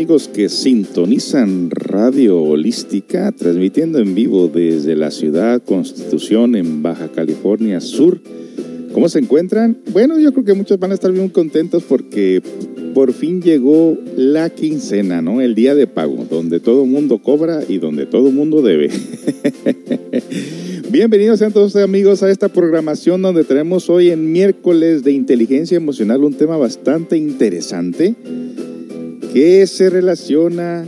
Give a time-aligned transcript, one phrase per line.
[0.00, 7.82] Amigos que sintonizan Radio Holística, transmitiendo en vivo desde la ciudad Constitución en Baja California
[7.82, 8.18] Sur.
[8.94, 9.76] ¿Cómo se encuentran?
[9.92, 12.40] Bueno, yo creo que muchos van a estar bien contentos porque
[12.94, 15.42] por fin llegó la quincena, ¿no?
[15.42, 18.88] El día de pago, donde todo mundo cobra y donde todo mundo debe.
[20.90, 26.24] Bienvenidos sean todos amigos a esta programación donde tenemos hoy en miércoles de inteligencia emocional
[26.24, 28.14] un tema bastante interesante
[29.32, 30.84] que se relaciona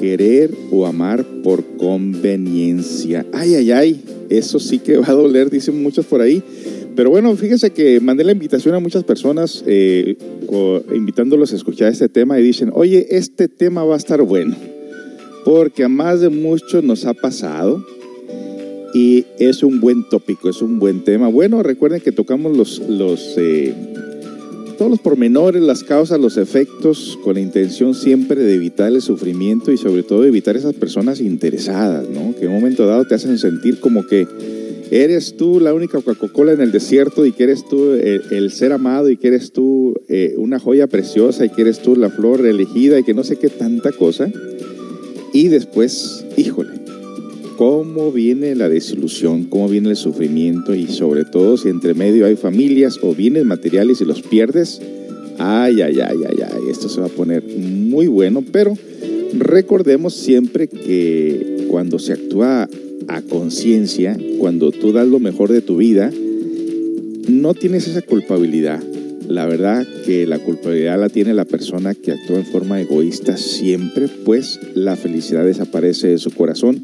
[0.00, 3.26] querer o amar por conveniencia.
[3.32, 6.42] Ay, ay, ay, eso sí que va a doler, dicen muchos por ahí.
[6.96, 10.16] Pero bueno, fíjese que mandé la invitación a muchas personas eh,
[10.94, 14.56] invitándolos a escuchar este tema y dicen, oye, este tema va a estar bueno,
[15.44, 17.84] porque a más de muchos nos ha pasado
[18.92, 21.28] y es un buen tópico, es un buen tema.
[21.28, 23.72] Bueno, recuerden que tocamos los, los eh,
[24.80, 29.72] todos los pormenores, las causas, los efectos, con la intención siempre de evitar el sufrimiento
[29.72, 32.34] y sobre todo evitar esas personas interesadas, ¿no?
[32.34, 34.26] Que en un momento dado te hacen sentir como que
[34.90, 39.10] eres tú la única Coca-Cola en el desierto y que eres tú el, ser amado
[39.10, 42.98] y que eres tú eh, una joya preciosa y que eres tú la flor elegida
[42.98, 44.30] y que no sé qué tanta cosa.
[45.34, 46.79] Y después, híjole,
[47.60, 52.34] cómo viene la desilusión, cómo viene el sufrimiento y sobre todo si entre medio hay
[52.34, 54.80] familias o bienes materiales y los pierdes,
[55.36, 58.72] ay, ay, ay, ay, ay, esto se va a poner muy bueno, pero
[59.34, 62.66] recordemos siempre que cuando se actúa
[63.08, 66.10] a conciencia, cuando tú das lo mejor de tu vida,
[67.28, 68.82] no tienes esa culpabilidad.
[69.28, 74.08] La verdad que la culpabilidad la tiene la persona que actúa en forma egoísta siempre,
[74.24, 76.82] pues la felicidad desaparece de su corazón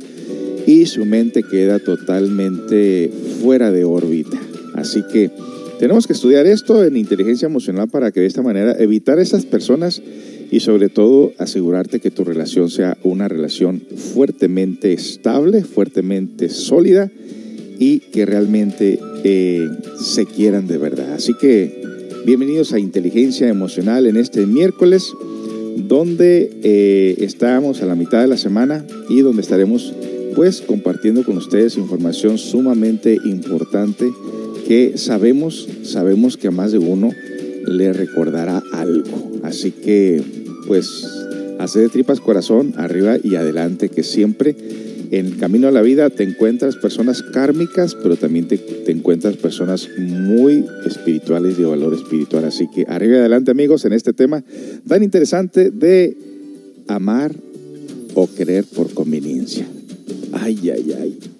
[0.66, 3.10] y su mente queda totalmente
[3.41, 4.38] fuera de órbita.
[4.75, 5.31] Así que
[5.78, 10.03] tenemos que estudiar esto en inteligencia emocional para que de esta manera evitar esas personas
[10.50, 13.81] y sobre todo asegurarte que tu relación sea una relación
[14.15, 17.10] fuertemente estable, fuertemente sólida
[17.78, 19.69] y que realmente eh,
[20.00, 21.12] se quieran de verdad.
[21.12, 21.83] Así que
[22.25, 25.12] bienvenidos a Inteligencia Emocional en este miércoles
[25.77, 29.94] donde eh, estamos a la mitad de la semana y donde estaremos
[30.36, 34.12] pues compartiendo con ustedes información sumamente importante
[34.69, 37.10] que sabemos, sabemos que a más de uno
[37.66, 39.32] le recordará algo.
[39.42, 40.22] Así que,
[40.66, 41.06] pues,
[41.58, 44.54] hace de tripas corazón, arriba y adelante, que siempre
[45.10, 49.36] en el camino a la vida te encuentras personas kármicas, pero también te, te encuentras
[49.36, 52.44] personas muy espirituales de valor espiritual.
[52.44, 54.44] Así que arriba y adelante, amigos, en este tema
[54.86, 56.14] tan interesante de
[56.88, 57.32] amar
[58.14, 59.66] o querer por conveniencia.
[60.32, 61.35] Ay, ay, ay.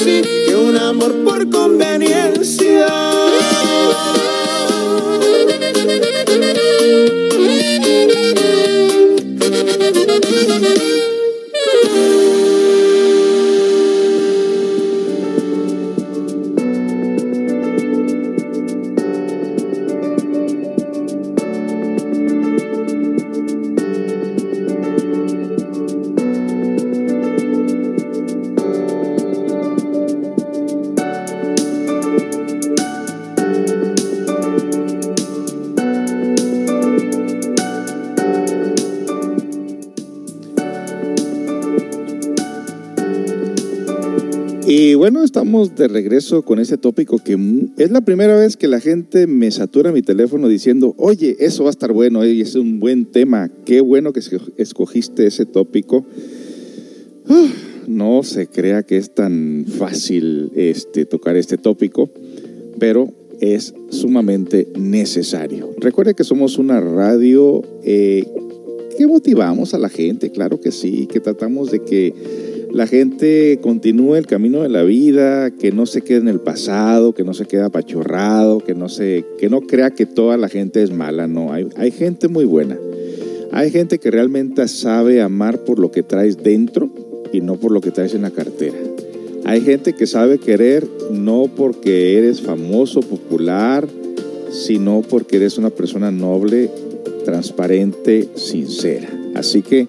[0.00, 1.14] Así que un amor
[45.68, 47.36] de regreso con ese tópico que
[47.78, 51.70] es la primera vez que la gente me satura mi teléfono diciendo, oye, eso va
[51.70, 56.04] a estar bueno, y es un buen tema, qué bueno que esco- escogiste ese tópico.
[57.28, 57.46] Ah,
[57.86, 62.08] No se crea que es tan fácil este, tocar este tópico,
[62.78, 65.70] pero es sumamente necesario.
[65.78, 68.24] Recuerde que somos una radio eh,
[68.96, 72.12] que motivamos a la gente, claro que sí, que tratamos de que
[72.72, 77.12] la gente continúe el camino de la vida, que no se quede en el pasado,
[77.12, 80.82] que no se quede apachurrado, que no, se, que no crea que toda la gente
[80.82, 82.78] es mala, no, hay, hay gente muy buena.
[83.52, 86.88] Hay gente que realmente sabe amar por lo que traes dentro
[87.32, 88.76] y no por lo que traes en la cartera.
[89.44, 93.88] Hay gente que sabe querer no porque eres famoso, popular,
[94.52, 96.70] sino porque eres una persona noble,
[97.24, 99.08] transparente, sincera.
[99.34, 99.88] Así que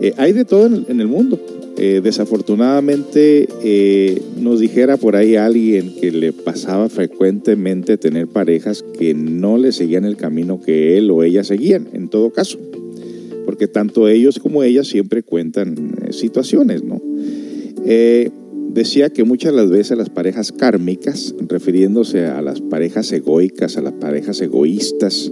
[0.00, 1.40] eh, hay de todo en, en el mundo.
[1.78, 9.14] Eh, desafortunadamente eh, nos dijera por ahí alguien que le pasaba frecuentemente tener parejas que
[9.14, 12.58] no le seguían el camino que él o ella seguían, en todo caso.
[13.46, 17.00] Porque tanto ellos como ellas siempre cuentan eh, situaciones, ¿no?
[18.72, 23.82] Decía que muchas de las veces las parejas kármicas, refiriéndose a las parejas egoicas, a
[23.82, 25.30] las parejas egoístas,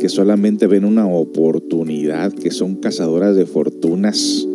[0.00, 4.48] que solamente ven una oportunidad, que son cazadoras de fortunas,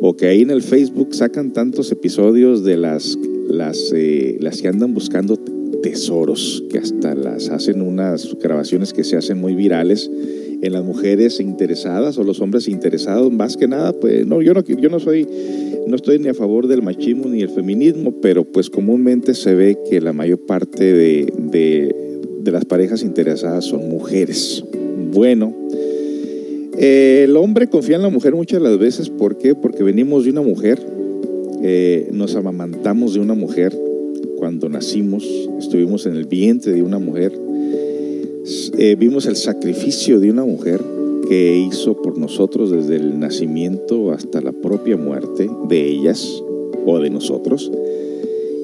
[0.00, 4.68] o que ahí en el Facebook sacan tantos episodios de las, las, eh, las que
[4.68, 5.36] andan buscando
[5.82, 10.10] tesoros, que hasta las hacen unas grabaciones que se hacen muy virales
[10.60, 14.62] en las mujeres interesadas o los hombres interesados, más que nada, pues no, yo no,
[14.62, 15.26] yo no soy,
[15.86, 19.78] no estoy ni a favor del machismo ni el feminismo, pero pues comúnmente se ve
[19.88, 21.94] que la mayor parte de, de,
[22.40, 24.64] de las parejas interesadas son mujeres.
[25.12, 25.54] Bueno,
[26.80, 29.54] eh, el hombre confía en la mujer muchas las veces, ¿por qué?
[29.54, 30.80] Porque venimos de una mujer,
[31.62, 33.76] eh, nos amamantamos de una mujer
[34.36, 35.24] cuando nacimos,
[35.58, 37.32] estuvimos en el vientre de una mujer,
[38.78, 40.80] eh, vimos el sacrificio de una mujer
[41.28, 46.42] que hizo por nosotros desde el nacimiento hasta la propia muerte de ellas
[46.86, 47.72] o de nosotros.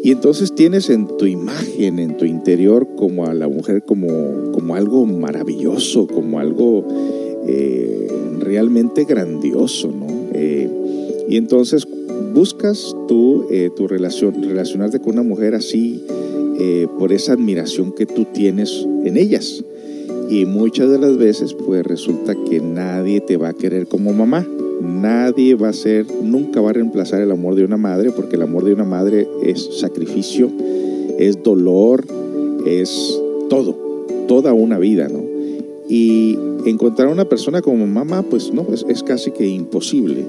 [0.04, 4.76] Y entonces tienes en tu imagen, en tu interior, como a la mujer como, como
[4.76, 6.86] algo maravilloso, como algo
[7.46, 8.08] eh,
[8.40, 10.06] realmente grandioso, ¿no?
[10.32, 10.68] Eh,
[11.28, 11.86] y entonces
[12.34, 16.04] buscas tú eh, tu relación, relacionarte con una mujer así
[16.58, 19.64] eh, por esa admiración que tú tienes en ellas.
[20.28, 24.46] Y muchas de las veces, pues resulta que nadie te va a querer como mamá.
[24.80, 28.42] Nadie va a ser, nunca va a reemplazar el amor de una madre, porque el
[28.42, 30.50] amor de una madre es sacrificio,
[31.18, 32.04] es dolor,
[32.66, 33.76] es todo,
[34.26, 35.23] toda una vida, ¿no?
[35.88, 40.24] Y encontrar a una persona como mamá, pues no, es, es casi que imposible.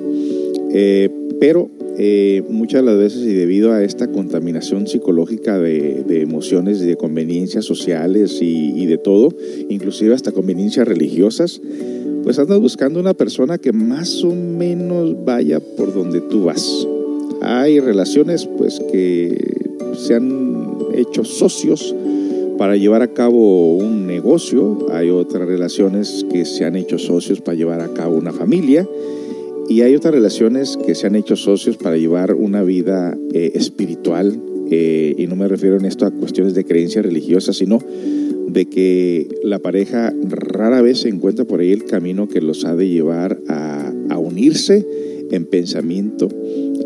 [0.71, 1.09] Eh,
[1.39, 6.85] pero eh, muchas de las veces y debido a esta contaminación psicológica de, emociones y
[6.85, 9.29] de conveniencias sociales y, de todo,
[9.69, 11.61] inclusive hasta conveniencias religiosas,
[12.23, 16.87] pues andas buscando una persona que más o menos vaya por donde tú vas.
[17.41, 19.37] Hay relaciones pues que
[19.93, 21.95] se han hecho socios
[22.57, 27.57] para llevar a cabo un negocio, hay otras relaciones que se han hecho socios para
[27.57, 28.87] llevar a cabo una familia
[29.67, 34.39] y hay otras relaciones que se han hecho socios para llevar una vida eh, espiritual
[34.71, 37.79] eh, y no me refiero en esto a cuestiones de creencia religiosa, sino
[38.47, 42.75] de que la pareja rara vez se encuentra por ahí el camino que los ha
[42.75, 44.85] de llevar a, a unirse
[45.31, 46.29] en pensamiento,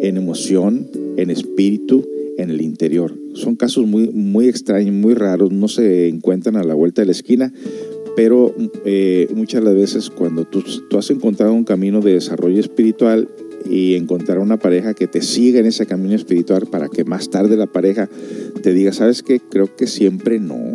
[0.01, 2.07] en emoción, en espíritu,
[2.39, 3.13] en el interior.
[3.33, 7.11] Son casos muy, muy extraños, muy raros, no se encuentran a la vuelta de la
[7.11, 7.53] esquina,
[8.15, 8.55] pero
[8.85, 13.29] eh, muchas veces cuando tú, tú, has encontrado un camino de desarrollo espiritual
[13.69, 17.57] y encontrar una pareja que te siga en ese camino espiritual para que más tarde
[17.57, 18.09] la pareja
[18.61, 19.39] te diga, ¿sabes qué?
[19.39, 20.73] Creo que siempre no.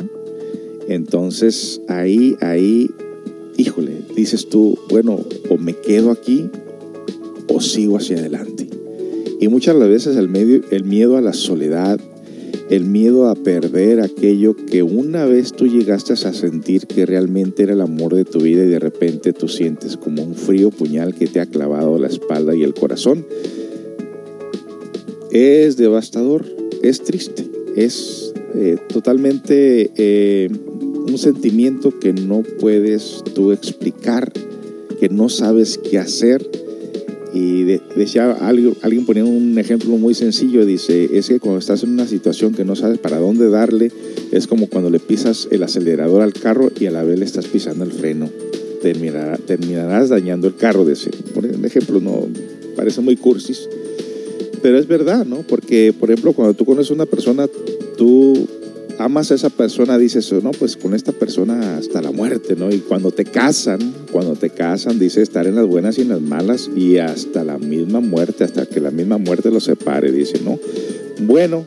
[0.88, 2.90] Entonces ahí, ahí,
[3.56, 5.18] híjole, dices tú, bueno,
[5.48, 6.50] o me quedo aquí
[7.48, 8.73] o sigo hacia adelante.
[9.40, 12.00] Y muchas las veces el, medio, el miedo a la soledad,
[12.70, 17.74] el miedo a perder aquello que una vez tú llegaste a sentir que realmente era
[17.74, 21.26] el amor de tu vida y de repente tú sientes como un frío puñal que
[21.26, 23.26] te ha clavado la espalda y el corazón,
[25.30, 26.46] es devastador,
[26.82, 27.44] es triste,
[27.76, 30.48] es eh, totalmente eh,
[31.06, 34.32] un sentimiento que no puedes tú explicar,
[35.00, 36.48] que no sabes qué hacer
[37.34, 42.06] y decía, alguien, ponía un ejemplo muy sencillo, dice, es que cuando estás en una
[42.06, 43.90] situación que no sabes para dónde darle,
[44.30, 47.48] es como cuando le pisas el acelerador al carro y a la vez le estás
[47.48, 48.30] pisando el freno.
[48.82, 50.84] Terminará, terminarás dañando el carro.
[50.84, 50.94] De
[51.34, 52.28] por ejemplo, no
[52.76, 53.68] parece muy cursis,
[54.62, 55.38] pero es verdad, ¿no?
[55.38, 57.48] Porque, por ejemplo, cuando tú conoces a una persona,
[57.96, 58.46] tú
[58.98, 62.70] amas a esa persona, dices, no, pues con esta persona hasta la muerte, ¿no?
[62.70, 63.78] Y cuando te casan,
[64.12, 67.58] cuando te casan, dice estar en las buenas y en las malas y hasta la
[67.58, 70.58] misma muerte, hasta que la misma muerte los separe, dice, ¿no?
[71.26, 71.64] Bueno,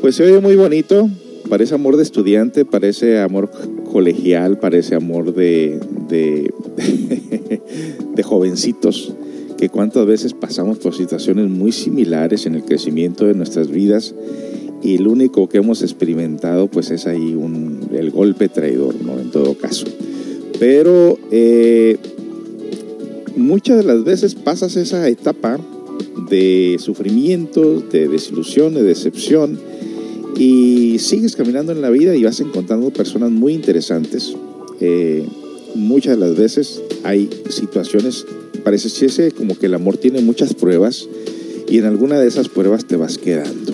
[0.00, 1.08] pues se oye muy bonito,
[1.48, 3.50] parece amor de estudiante, parece amor
[3.90, 6.52] colegial, parece amor de, de,
[8.14, 9.12] de jovencitos,
[9.58, 14.14] que cuántas veces pasamos por situaciones muy similares en el crecimiento de nuestras vidas
[14.82, 19.18] y lo único que hemos experimentado pues es ahí un, el golpe traidor, ¿no?
[19.20, 19.86] En todo caso.
[20.58, 21.98] Pero eh,
[23.36, 25.58] muchas de las veces pasas esa etapa
[26.28, 29.58] de sufrimiento, de desilusión, de decepción
[30.36, 34.34] y sigues caminando en la vida y vas encontrando personas muy interesantes.
[34.80, 35.24] Eh,
[35.74, 38.26] muchas de las veces hay situaciones,
[38.64, 41.08] parece como que el amor tiene muchas pruebas
[41.68, 43.71] y en alguna de esas pruebas te vas quedando.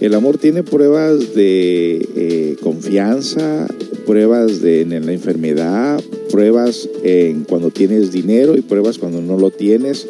[0.00, 3.66] El amor tiene pruebas de eh, confianza,
[4.06, 9.50] pruebas de, en la enfermedad, pruebas en cuando tienes dinero y pruebas cuando no lo
[9.50, 10.06] tienes.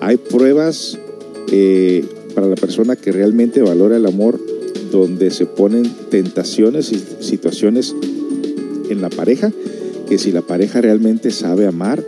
[0.00, 0.98] Hay pruebas
[1.52, 2.02] eh,
[2.34, 4.40] para la persona que realmente valora el amor
[4.90, 7.94] donde se ponen tentaciones y situaciones
[8.88, 9.52] en la pareja,
[10.08, 12.02] que si la pareja realmente sabe amar,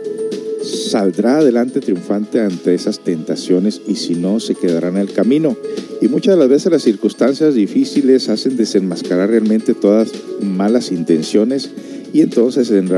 [0.69, 5.57] saldrá adelante triunfante ante esas tentaciones y si no, se quedará en el camino.
[6.01, 10.11] Y muchas de las veces las circunstancias difíciles hacen desenmascarar realmente todas
[10.41, 11.69] malas intenciones
[12.13, 12.89] y entonces en,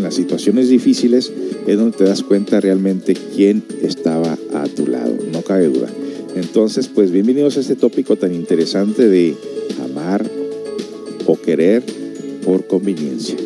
[0.00, 1.32] las situaciones difíciles
[1.66, 5.88] es donde te das cuenta realmente quién estaba a tu lado, no cabe duda.
[6.36, 9.34] Entonces, pues bienvenidos a este tópico tan interesante de
[9.82, 10.24] amar
[11.26, 11.82] o querer
[12.44, 13.36] por conveniencia.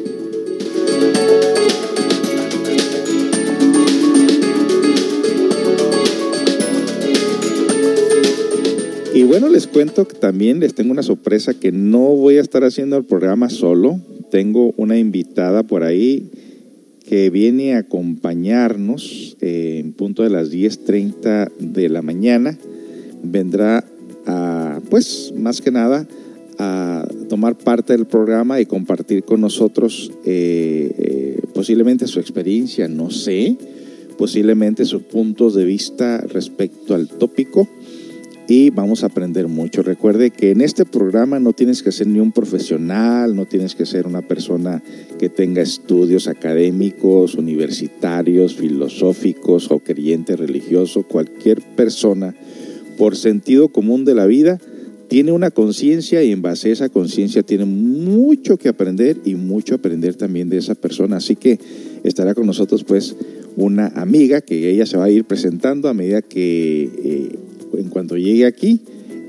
[9.12, 12.62] Y bueno, les cuento que también les tengo una sorpresa que no voy a estar
[12.62, 14.00] haciendo el programa solo.
[14.31, 16.31] Tengo una invitada por ahí
[17.09, 22.57] que viene a acompañarnos en punto de las 10.30 de la mañana.
[23.25, 23.85] Vendrá
[24.26, 26.07] a, pues, más que nada,
[26.59, 33.11] a tomar parte del programa y compartir con nosotros eh, eh, posiblemente su experiencia, no
[33.11, 33.57] sé,
[34.17, 37.69] posiblemente sus puntos de vista respecto al tópico
[38.50, 39.80] y vamos a aprender mucho.
[39.85, 43.87] Recuerde que en este programa no tienes que ser ni un profesional, no tienes que
[43.87, 44.83] ser una persona
[45.21, 51.04] que tenga estudios académicos, universitarios, filosóficos o creyente religioso.
[51.04, 52.35] Cualquier persona,
[52.99, 54.59] por sentido común de la vida,
[55.07, 59.76] tiene una conciencia y en base a esa conciencia tiene mucho que aprender y mucho
[59.76, 61.19] aprender también de esa persona.
[61.19, 61.61] Así que
[62.02, 63.14] estará con nosotros pues
[63.57, 67.38] una amiga que ella se va a ir presentando a medida que eh,
[67.75, 68.81] en cuanto llegue aquí.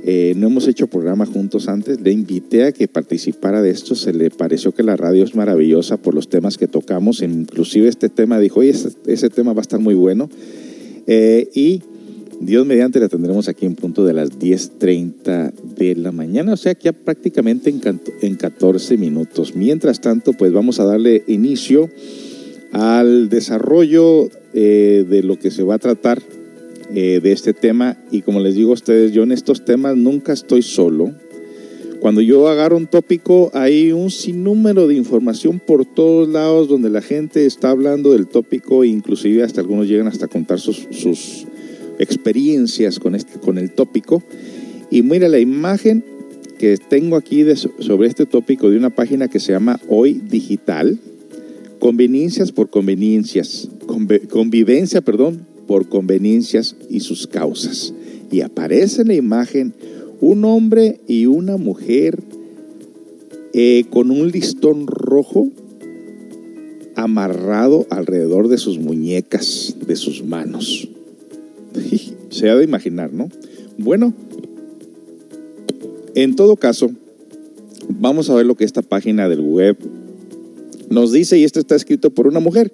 [0.04, 2.02] Eh, no hemos hecho programa juntos antes.
[2.02, 3.96] Le invité a que participara de esto.
[3.96, 7.22] Se le pareció que la radio es maravillosa por los temas que tocamos.
[7.22, 8.74] Inclusive este tema dijo, oye,
[9.06, 10.30] ese, tema va a estar muy bueno.
[11.06, 11.82] Eh, y
[12.40, 16.76] Dios mediante la tendremos aquí en punto de las 10.30 de la mañana, o sea
[16.80, 17.82] ya prácticamente en,
[18.22, 19.56] en 14 minutos.
[19.56, 21.90] Mientras tanto, pues vamos a darle inicio
[22.72, 26.22] al desarrollo eh, de lo que se va a tratar
[26.94, 27.98] eh, de este tema.
[28.12, 31.14] Y como les digo a ustedes, yo en estos temas nunca estoy solo.
[32.02, 37.02] Cuando yo agarro un tópico, hay un sinnúmero de información por todos lados donde la
[37.02, 41.46] gente está hablando del tópico, inclusive hasta algunos llegan hasta contar sus, sus
[42.00, 44.24] experiencias con, este, con el tópico.
[44.90, 46.04] Y mira la imagen
[46.58, 51.00] que tengo aquí de, sobre este tópico de una página que se llama Hoy Digital.
[51.80, 53.70] Conveniencias por conveniencias.
[54.30, 57.94] convivencia, perdón, por conveniencias y sus causas.
[58.30, 59.74] Y aparece en la imagen
[60.20, 62.20] un hombre y una mujer
[63.54, 65.48] eh, con un listón rojo
[66.98, 70.90] amarrado alrededor de sus muñecas, de sus manos.
[72.30, 73.30] Se ha de imaginar, ¿no?
[73.78, 74.14] Bueno,
[76.16, 76.92] en todo caso,
[77.88, 79.78] vamos a ver lo que esta página del web
[80.90, 82.74] nos dice, y esto está escrito por una mujer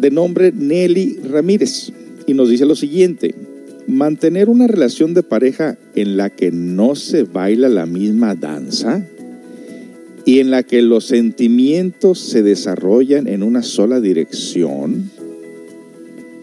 [0.00, 1.92] de nombre Nelly Ramírez,
[2.26, 3.34] y nos dice lo siguiente,
[3.86, 9.02] mantener una relación de pareja en la que no se baila la misma danza
[10.24, 15.10] y en la que los sentimientos se desarrollan en una sola dirección,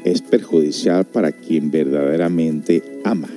[0.03, 3.29] es perjudicial para quien verdaderamente ama.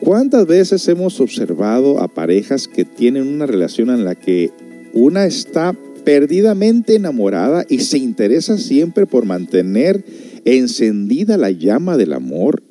[0.00, 4.50] ¿Cuántas veces hemos observado a parejas que tienen una relación en la que
[4.94, 5.74] una está
[6.06, 10.04] perdidamente enamorada y se interesa siempre por mantener
[10.44, 12.62] encendida la llama del amor,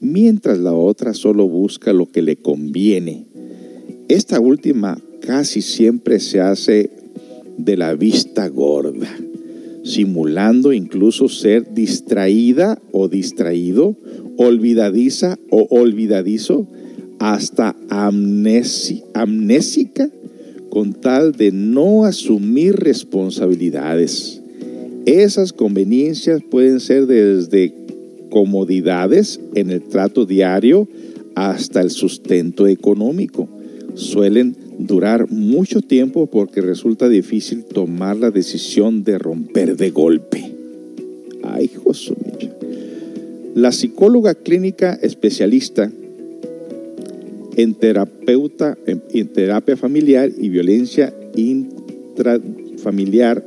[0.00, 3.24] mientras la otra solo busca lo que le conviene?
[4.08, 6.90] Esta última casi siempre se hace
[7.56, 9.08] de la vista gorda
[9.84, 13.96] simulando incluso ser distraída o distraído,
[14.38, 16.66] olvidadiza o olvidadizo,
[17.18, 19.14] hasta amnésica,
[20.74, 24.42] con tal de no asumir responsabilidades.
[25.06, 27.72] Esas conveniencias pueden ser desde
[28.28, 30.88] comodidades en el trato diario
[31.36, 33.48] hasta el sustento económico.
[33.94, 40.56] Suelen durar mucho tiempo porque resulta difícil tomar la decisión de romper de golpe.
[41.44, 42.16] Ay, Josué.
[43.54, 45.92] La psicóloga clínica especialista
[47.56, 53.44] en terapeuta en terapia familiar y violencia intrafamiliar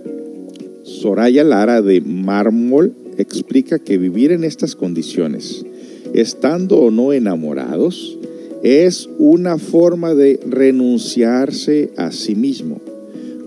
[0.87, 5.65] Soraya Lara de Mármol explica que vivir en estas condiciones,
[6.13, 8.17] estando o no enamorados,
[8.63, 12.79] es una forma de renunciarse a sí mismo.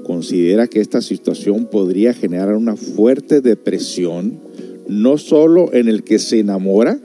[0.05, 4.39] Considera que esta situación podría generar una fuerte depresión,
[4.87, 6.99] no solo en el que se enamora,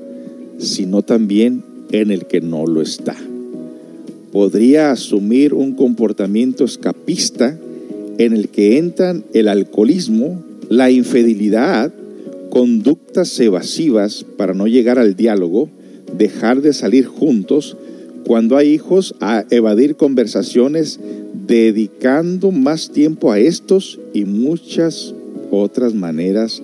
[0.58, 3.16] sino también en el que no lo está.
[4.36, 7.58] Podría asumir un comportamiento escapista
[8.18, 11.94] en el que entran el alcoholismo, la infidelidad,
[12.50, 15.70] conductas evasivas para no llegar al diálogo,
[16.18, 17.78] dejar de salir juntos,
[18.26, 21.00] cuando hay hijos, a evadir conversaciones,
[21.48, 25.14] dedicando más tiempo a estos y muchas
[25.50, 26.62] otras maneras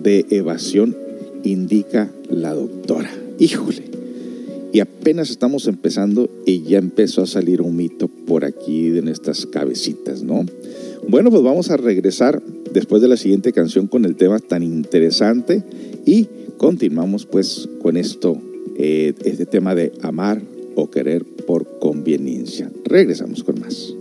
[0.00, 0.96] de evasión,
[1.42, 3.10] indica la doctora.
[3.40, 3.93] Híjole.
[4.74, 9.46] Y apenas estamos empezando y ya empezó a salir un mito por aquí de nuestras
[9.46, 10.44] cabecitas, ¿no?
[11.06, 15.62] Bueno, pues vamos a regresar después de la siguiente canción con el tema tan interesante
[16.04, 18.36] y continuamos pues con esto,
[18.76, 20.42] eh, este tema de amar
[20.74, 22.68] o querer por conveniencia.
[22.84, 23.94] Regresamos con más.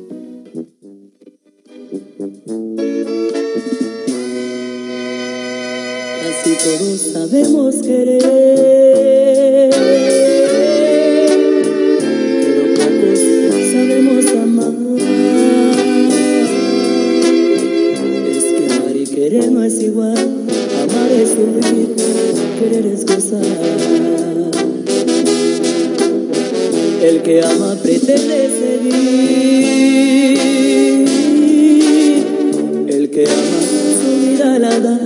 [6.30, 8.24] Así todos sabemos querer,
[19.24, 21.96] querer no es igual, amar es sufrir,
[22.60, 23.42] querer es gozar.
[27.02, 29.14] El que ama pretende seguir.
[32.90, 33.62] El que ama
[34.02, 35.00] su vida la da.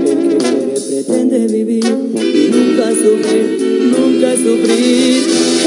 [0.00, 3.46] El que quiere pretende vivir y nunca sufrir,
[3.98, 5.63] nunca sufrir.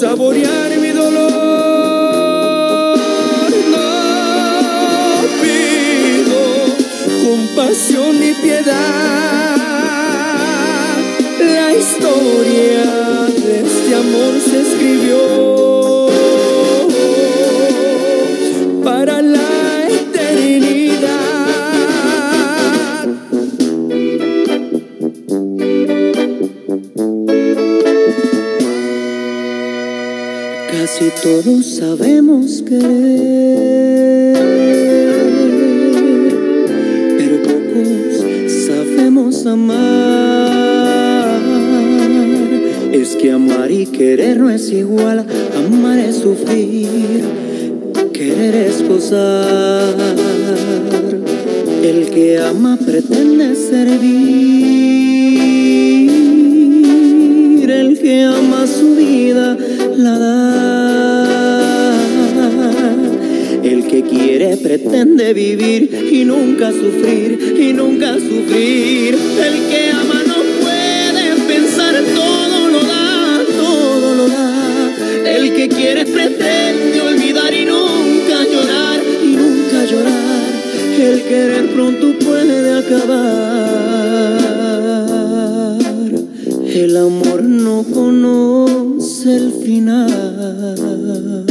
[0.00, 0.59] saborear.
[51.82, 54.10] El que ama pretende servir.
[57.70, 59.56] El que ama su vida
[59.96, 61.96] la da.
[63.64, 69.14] El que quiere pretende vivir y nunca sufrir, y nunca sufrir.
[69.14, 74.52] El que ama no puede pensar todo lo da, todo lo da.
[75.24, 76.04] El que quiere
[81.30, 83.30] querer pronto puede acabar.
[86.74, 91.46] El amor no conoce el final.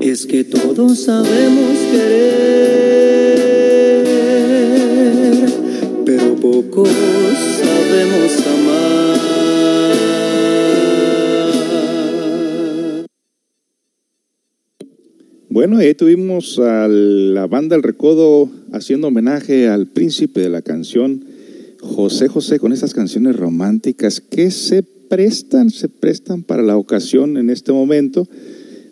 [0.00, 2.86] Es que todos sabemos querer,
[6.06, 9.16] pero pocos sabemos amar.
[15.50, 18.48] Bueno, ahí tuvimos a la banda El Recodo
[18.86, 21.24] haciendo homenaje al príncipe de la canción
[21.80, 27.50] José José con esas canciones románticas que se prestan, se prestan para la ocasión en
[27.50, 28.28] este momento,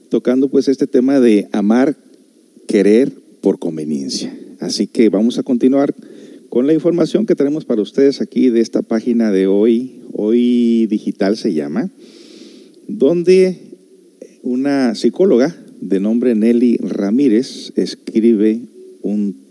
[0.08, 1.96] tocando pues este tema de amar,
[2.66, 4.36] querer por conveniencia.
[4.58, 5.94] Así que vamos a continuar
[6.48, 11.36] con la información que tenemos para ustedes aquí de esta página de hoy, hoy digital
[11.36, 11.88] se llama,
[12.88, 13.60] donde
[14.42, 18.62] una psicóloga de nombre Nelly Ramírez escribe
[19.02, 19.43] un,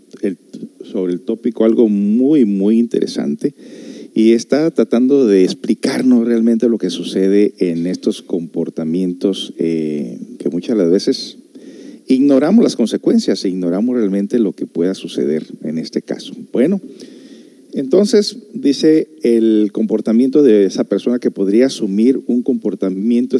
[0.82, 3.54] sobre el tópico algo muy, muy interesante
[4.14, 10.76] y está tratando de explicarnos realmente lo que sucede en estos comportamientos eh, que muchas
[10.88, 11.38] veces
[12.06, 16.32] ignoramos las consecuencias e ignoramos realmente lo que pueda suceder en este caso.
[16.52, 16.80] Bueno,
[17.72, 23.36] entonces dice el comportamiento de esa persona que podría asumir un comportamiento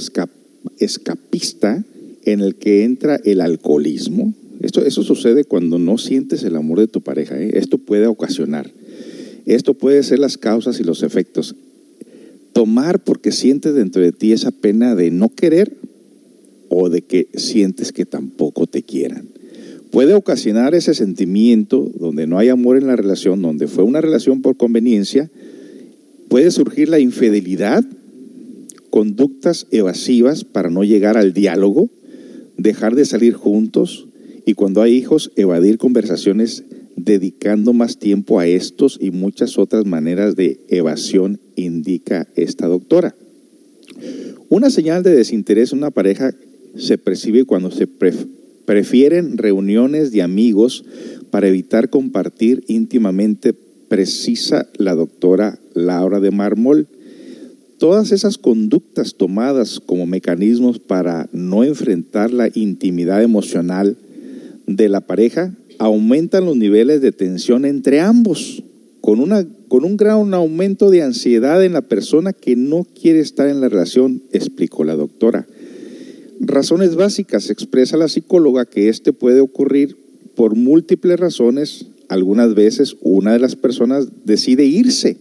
[0.78, 1.84] escapista
[2.24, 4.34] en el que entra el alcoholismo.
[4.64, 7.38] Esto, eso sucede cuando no sientes el amor de tu pareja.
[7.38, 7.50] ¿eh?
[7.52, 8.70] Esto puede ocasionar.
[9.44, 11.54] Esto puede ser las causas y los efectos.
[12.54, 15.76] Tomar porque sientes dentro de ti esa pena de no querer
[16.70, 19.28] o de que sientes que tampoco te quieran.
[19.90, 24.40] Puede ocasionar ese sentimiento donde no hay amor en la relación, donde fue una relación
[24.40, 25.30] por conveniencia.
[26.28, 27.84] Puede surgir la infidelidad,
[28.88, 31.90] conductas evasivas para no llegar al diálogo,
[32.56, 34.08] dejar de salir juntos
[34.46, 36.64] y cuando hay hijos, evadir conversaciones
[36.96, 43.14] dedicando más tiempo a estos y muchas otras maneras de evasión, indica esta doctora.
[44.48, 46.34] Una señal de desinterés en una pareja
[46.76, 47.86] se percibe cuando se
[48.66, 50.84] prefieren reuniones de amigos
[51.30, 53.54] para evitar compartir íntimamente,
[53.88, 56.86] precisa la doctora Laura de Marmol.
[57.78, 63.96] Todas esas conductas tomadas como mecanismos para no enfrentar la intimidad emocional
[64.66, 68.62] de la pareja aumentan los niveles de tensión entre ambos,
[69.00, 73.48] con, una, con un gran aumento de ansiedad en la persona que no quiere estar
[73.48, 75.46] en la relación, explicó la doctora.
[76.40, 79.96] Razones básicas, expresa la psicóloga que este puede ocurrir
[80.34, 81.86] por múltiples razones.
[82.08, 85.16] Algunas veces una de las personas decide irse,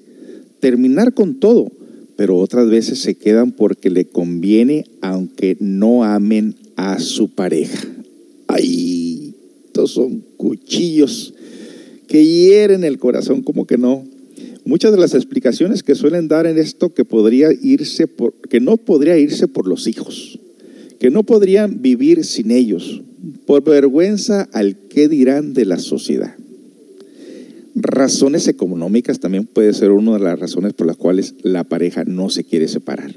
[0.59, 1.71] terminar con todo,
[2.15, 7.87] pero otras veces se quedan porque le conviene aunque no amen a su pareja.
[8.47, 8.82] Ay,
[9.73, 11.33] estos son cuchillos
[12.07, 14.05] que hieren el corazón como que no.
[14.65, 18.77] Muchas de las explicaciones que suelen dar en esto que podría irse por, que no
[18.77, 20.37] podría irse por los hijos,
[20.99, 23.01] que no podrían vivir sin ellos,
[23.47, 26.35] por vergüenza al qué dirán de la sociedad.
[27.73, 32.29] Razones económicas también puede ser una de las razones por las cuales la pareja no
[32.29, 33.15] se quiere separar.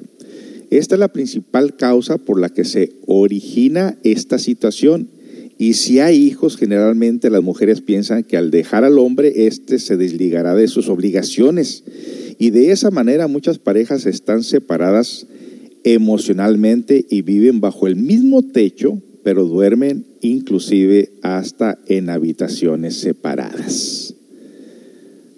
[0.70, 5.10] Esta es la principal causa por la que se origina esta situación.
[5.58, 9.96] Y si hay hijos, generalmente las mujeres piensan que al dejar al hombre, éste se
[9.96, 11.84] desligará de sus obligaciones.
[12.38, 15.26] Y de esa manera muchas parejas están separadas
[15.84, 24.14] emocionalmente y viven bajo el mismo techo, pero duermen inclusive hasta en habitaciones separadas.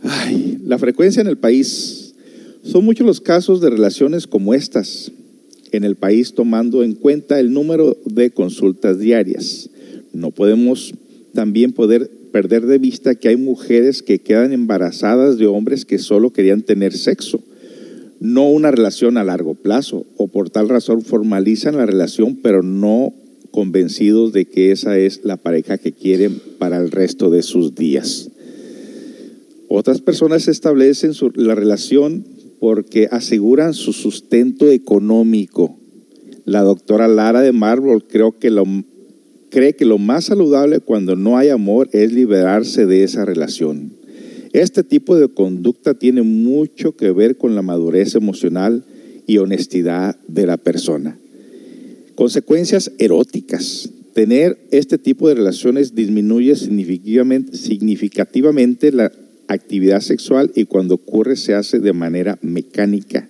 [0.02, 2.14] Ay, la frecuencia en el país.
[2.62, 5.12] Son muchos los casos de relaciones como estas
[5.70, 9.70] en el país tomando en cuenta el número de consultas diarias.
[10.18, 10.94] No podemos
[11.32, 16.32] también poder perder de vista que hay mujeres que quedan embarazadas de hombres que solo
[16.32, 17.42] querían tener sexo,
[18.20, 23.14] no una relación a largo plazo, o por tal razón formalizan la relación, pero no
[23.50, 28.30] convencidos de que esa es la pareja que quieren para el resto de sus días.
[29.68, 32.24] Otras personas establecen la relación
[32.58, 35.78] porque aseguran su sustento económico.
[36.44, 38.64] La doctora Lara de Marble creo que lo,
[39.50, 43.92] cree que lo más saludable cuando no hay amor es liberarse de esa relación.
[44.52, 48.84] Este tipo de conducta tiene mucho que ver con la madurez emocional
[49.26, 51.18] y honestidad de la persona.
[52.14, 53.90] Consecuencias eróticas.
[54.14, 59.12] Tener este tipo de relaciones disminuye significativamente la
[59.46, 63.28] actividad sexual y cuando ocurre se hace de manera mecánica.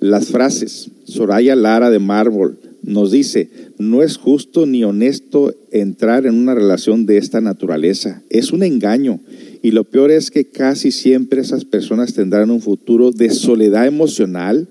[0.00, 6.34] Las frases, Soraya Lara de Mármol nos dice, no es justo ni honesto entrar en
[6.34, 9.20] una relación de esta naturaleza, es un engaño.
[9.62, 14.68] Y lo peor es que casi siempre esas personas tendrán un futuro de soledad emocional,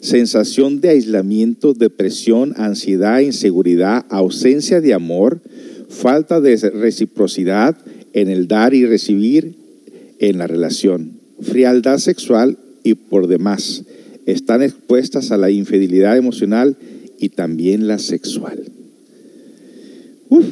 [0.00, 5.40] sensación de aislamiento, depresión, ansiedad, inseguridad, ausencia de amor,
[5.88, 7.76] falta de reciprocidad
[8.12, 9.54] en el dar y recibir
[10.18, 13.84] en la relación, frialdad sexual y por demás.
[14.26, 16.76] Están expuestas a la infidelidad emocional
[17.22, 18.64] y también la sexual.
[20.28, 20.44] Uf,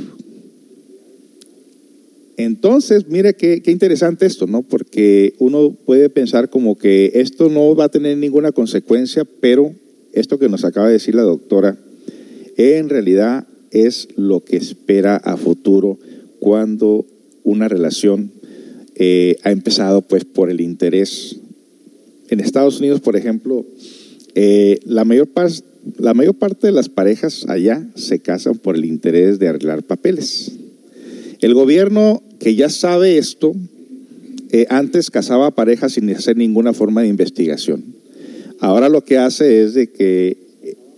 [2.36, 4.62] Entonces, mire qué, interesante esto, ¿no?
[4.62, 9.74] Porque uno puede pensar como que esto no va a tener ninguna consecuencia, pero
[10.12, 11.76] esto que nos acaba de decir la doctora,
[12.56, 15.98] en realidad es lo que espera a futuro
[16.38, 17.04] cuando
[17.42, 18.30] una relación
[18.94, 21.36] eh, ha empezado pues por el interés.
[22.28, 23.66] En Estados Unidos, por ejemplo,
[24.34, 25.28] eh, la, mayor
[25.98, 30.52] la mayor parte de las parejas allá se casan por el interés de arreglar papeles.
[31.40, 33.54] El gobierno que ya sabe esto,
[34.50, 37.84] eh, antes casaba parejas sin hacer ninguna forma de investigación.
[38.58, 40.36] Ahora lo que hace es de que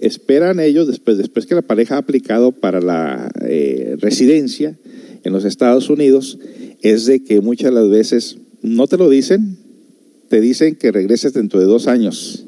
[0.00, 3.30] esperan ellos, después, después que la pareja ha aplicado para la
[3.98, 4.76] residencia,
[5.24, 6.38] en los Estados Unidos
[6.82, 9.56] es de que muchas las veces no te lo dicen,
[10.28, 12.46] te dicen que regreses dentro de dos años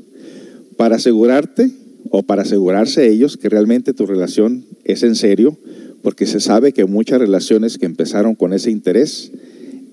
[0.77, 1.71] para asegurarte
[2.11, 5.59] o para asegurarse ellos que realmente tu relación es en serio,
[6.03, 9.33] porque se sabe que muchas relaciones que empezaron con ese interés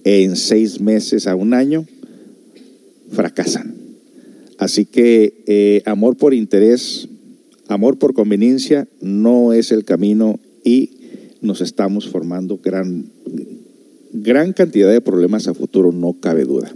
[0.04, 1.86] en seis meses a un año
[3.12, 3.76] fracasan.
[4.58, 7.08] Así que eh, amor por interés,
[7.67, 10.91] amor por conveniencia no es el camino y
[11.41, 13.06] nos estamos formando gran,
[14.13, 16.76] gran cantidad de problemas a futuro, no cabe duda.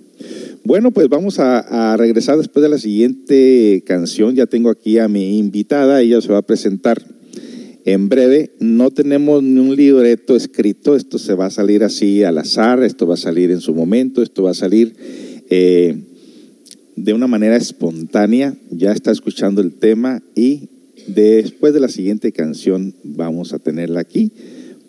[0.65, 4.33] Bueno, pues vamos a, regresar después de la siguiente canción.
[4.33, 7.03] Ya tengo aquí a mi invitada, ella se va a presentar
[7.85, 8.55] en breve.
[8.59, 13.05] No tenemos ni un libreto escrito, esto se va a salir así al azar, esto
[13.05, 14.95] va a salir en su momento, esto va a salir
[15.51, 15.97] eh,
[16.95, 18.57] de una manera espontánea.
[18.71, 20.69] Ya está escuchando el tema y
[21.05, 24.31] después de la siguiente canción vamos a tenerla aquí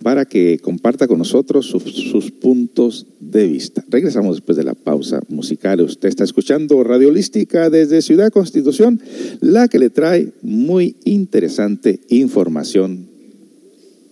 [0.02, 3.84] para que comparta con nosotros sus, puntos de vista.
[3.88, 5.80] Regresamos después de la pausa musical.
[5.80, 9.00] Usted está escuchando Radiolística desde Ciudad Constitución,
[9.40, 13.08] la que le trae muy interesante información,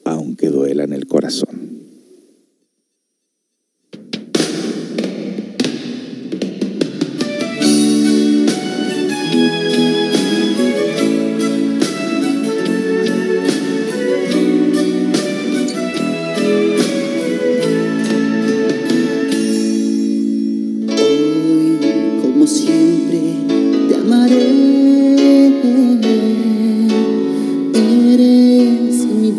[0.05, 1.64] aunque duela en el corazón.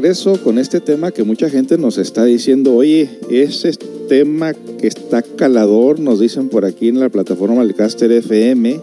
[0.00, 3.72] regreso con este tema que mucha gente nos está diciendo, oye, ese
[4.08, 8.80] tema que está calador, nos dicen por aquí en la plataforma Malcaster FM.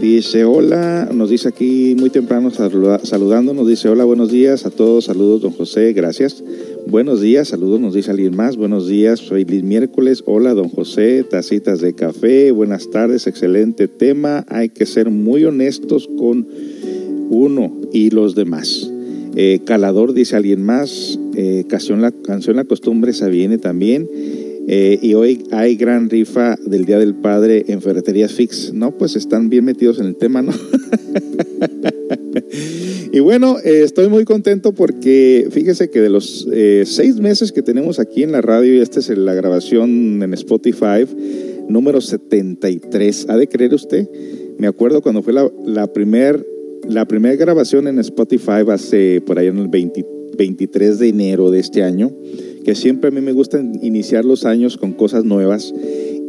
[0.00, 4.70] Dice, hola, nos dice aquí muy temprano saluda- saludando, nos dice, hola, buenos días a
[4.70, 6.42] todos, saludos, don José, gracias.
[6.86, 11.22] Buenos días, saludos, nos dice alguien más, buenos días, soy Liz Miércoles, hola, don José,
[11.22, 16.46] tacitas de café, buenas tardes, excelente tema, hay que ser muy honestos con
[17.28, 18.87] uno y los demás.
[19.36, 23.12] Eh, Calador dice alguien más, eh, canción, la, canción La Costumbre
[23.60, 24.08] también.
[24.70, 28.72] Eh, y hoy hay gran rifa del Día del Padre en Ferreterías Fix.
[28.74, 30.52] No, pues están bien metidos en el tema, ¿no?
[33.12, 36.46] y bueno, estoy muy contento porque fíjese que de los
[36.84, 41.06] seis meses que tenemos aquí en la radio, y esta es la grabación en Spotify,
[41.68, 43.26] número 73.
[43.30, 44.06] ¿Ha de creer usted?
[44.58, 46.44] Me acuerdo cuando fue la, la primer
[46.88, 51.58] la primera grabación en Spotify hace por ahí en el 20 23 de enero de
[51.58, 52.10] este año,
[52.64, 55.74] que siempre a mí me gusta iniciar los años con cosas nuevas.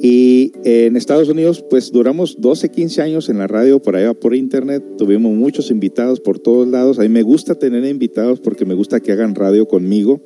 [0.01, 4.33] Y en Estados Unidos, pues duramos 12, 15 años en la radio, por allá por
[4.33, 4.83] internet.
[4.97, 6.99] Tuvimos muchos invitados por todos lados.
[6.99, 10.21] A mí me gusta tener invitados porque me gusta que hagan radio conmigo.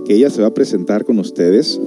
[0.07, 1.81] que ella se va a presentar con ustedes.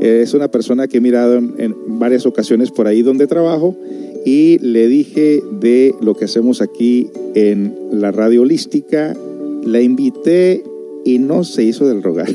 [0.00, 3.76] Es una persona que he mirado en, en varias ocasiones por ahí donde trabajo
[4.24, 9.16] y le dije de lo que hacemos aquí en la radio holística.
[9.64, 10.62] La invité
[11.04, 12.28] y no se hizo del rogar.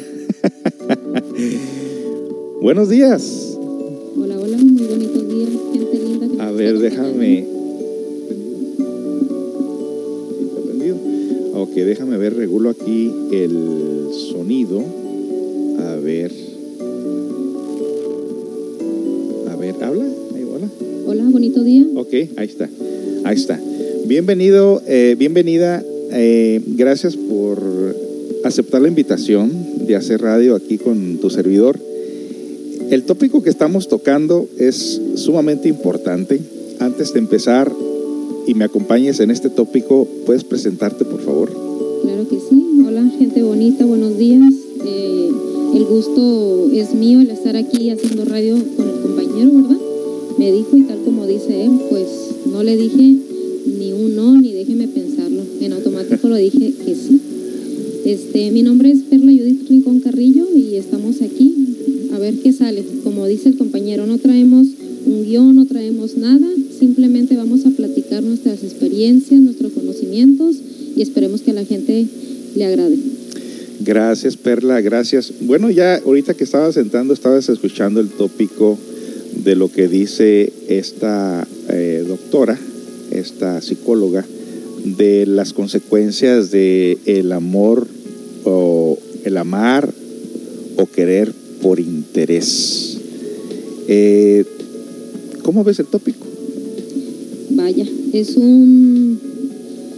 [2.61, 3.57] Buenos días.
[4.17, 6.47] Hola, hola, muy bonitos días, gente linda.
[6.47, 7.55] A ver, déjame.
[11.58, 14.84] Ok, déjame ver, regulo aquí el sonido.
[15.80, 16.30] A ver.
[19.49, 20.03] A ver, habla.
[20.36, 20.68] Ahí, hola.
[21.08, 21.86] Hola, bonito día.
[21.95, 22.70] Ok, ahí está.
[23.24, 23.58] Ahí está.
[24.06, 25.82] Bienvenido, eh, bienvenida.
[26.12, 27.58] eh, gracias por
[28.43, 31.80] aceptar la invitación de hacer radio aquí con tu servidor.
[32.91, 36.41] El tópico que estamos tocando es sumamente importante.
[36.80, 37.72] Antes de empezar
[38.48, 41.52] y me acompañes en este tópico, ¿puedes presentarte, por favor?
[42.04, 42.84] Claro que sí.
[42.88, 44.54] Hola, gente bonita, buenos días.
[44.86, 45.32] Eh,
[45.76, 49.78] el gusto es mío el estar aquí haciendo radio con el compañero, ¿verdad?
[50.38, 52.08] Me dijo y tal como dice él, pues
[52.52, 53.16] no le dije
[53.66, 55.43] ni un no, ni déjeme pensarlo.
[55.62, 57.22] En automático lo dije que sí.
[58.06, 61.56] Este, mi nombre es Perla Judith Rincón Carrillo y estamos aquí
[62.14, 62.84] a ver qué sale.
[63.03, 64.68] Como dice el compañero, no traemos
[65.08, 66.45] un guion, no traemos nada,
[66.78, 70.58] simplemente vamos a platicar nuestras experiencias, nuestros conocimientos
[70.95, 72.06] y esperemos que a la gente
[72.56, 72.95] le agrade.
[73.80, 75.34] Gracias, Perla, gracias.
[75.41, 78.78] Bueno, ya ahorita que estabas sentando, estabas escuchando el tópico
[79.43, 82.60] de lo que dice esta eh, doctora,
[83.10, 84.24] esta psicóloga,
[84.84, 87.95] de las consecuencias de el amor
[88.46, 89.93] o el amar
[90.78, 92.98] o querer por interés.
[93.88, 94.46] Eh,
[95.43, 96.26] ¿Cómo ves el tópico?
[97.52, 99.20] Vaya, es un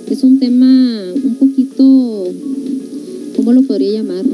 [0.10, 2.28] es un tema un poquito
[3.36, 4.26] ¿cómo lo podría llamar?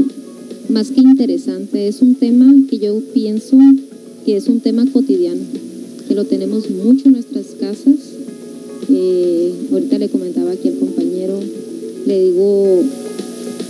[0.69, 3.57] Más que interesante, es un tema que yo pienso
[4.25, 5.41] que es un tema cotidiano,
[6.07, 7.95] que lo tenemos mucho en nuestras casas.
[8.89, 11.39] Eh, ahorita le comentaba aquí al compañero,
[12.05, 12.83] le digo,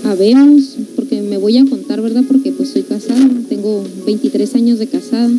[0.04, 2.24] habemos, porque me voy a contar, ¿verdad?
[2.28, 5.32] Porque pues soy casada, tengo 23 años de casada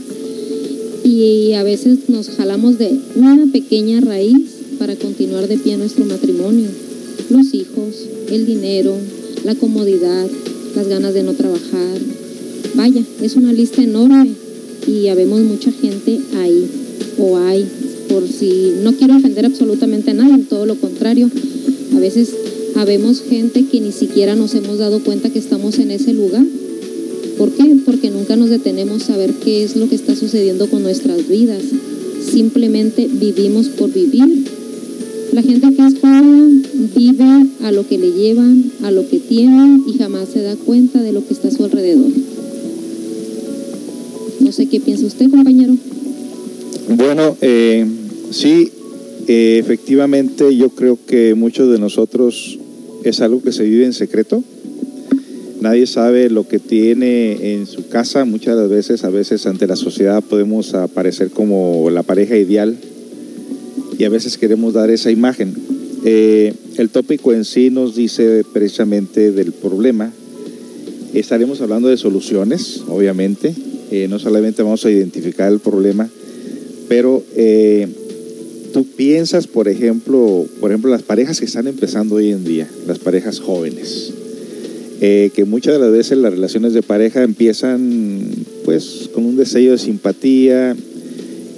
[1.04, 6.68] y a veces nos jalamos de una pequeña raíz para continuar de pie nuestro matrimonio.
[7.30, 7.94] Los hijos,
[8.30, 8.94] el dinero,
[9.44, 10.26] la comodidad,
[10.74, 11.98] las ganas de no trabajar.
[12.74, 14.30] Vaya, es una lista enorme
[14.86, 16.66] y habemos mucha gente ahí
[17.18, 17.66] o hay,
[18.08, 21.30] por si no quiero ofender absolutamente a nadie, todo lo contrario.
[21.94, 22.30] A veces
[22.76, 26.44] habemos gente que ni siquiera nos hemos dado cuenta que estamos en ese lugar.
[27.38, 27.76] ¿Por qué?
[27.84, 31.62] Porque nunca nos detenemos a ver qué es lo que está sucediendo con nuestras vidas.
[32.30, 34.44] Simplemente vivimos por vivir.
[35.32, 36.62] La gente que es joven
[36.96, 41.02] vive a lo que le llevan, a lo que tienen y jamás se da cuenta
[41.02, 42.10] de lo que está a su alrededor.
[44.40, 45.76] No sé qué piensa usted, compañero.
[46.96, 47.86] Bueno, eh,
[48.30, 48.70] sí,
[49.26, 52.58] eh, efectivamente yo creo que muchos de nosotros
[53.04, 54.42] es algo que se vive en secreto.
[55.60, 58.24] Nadie sabe lo que tiene en su casa.
[58.24, 62.76] Muchas veces, a veces ante la sociedad podemos aparecer como la pareja ideal
[63.98, 65.54] y a veces queremos dar esa imagen.
[66.04, 70.12] Eh, el tópico en sí nos dice precisamente del problema.
[71.14, 73.54] Estaremos hablando de soluciones, obviamente.
[73.90, 76.08] Eh, no solamente vamos a identificar el problema,
[76.88, 77.88] pero eh,
[78.74, 82.98] tú piensas, por ejemplo, por ejemplo, las parejas que están empezando hoy en día, las
[82.98, 84.12] parejas jóvenes,
[85.00, 88.20] eh, que muchas de las veces las relaciones de pareja empiezan
[88.64, 90.76] pues con un deseo de simpatía.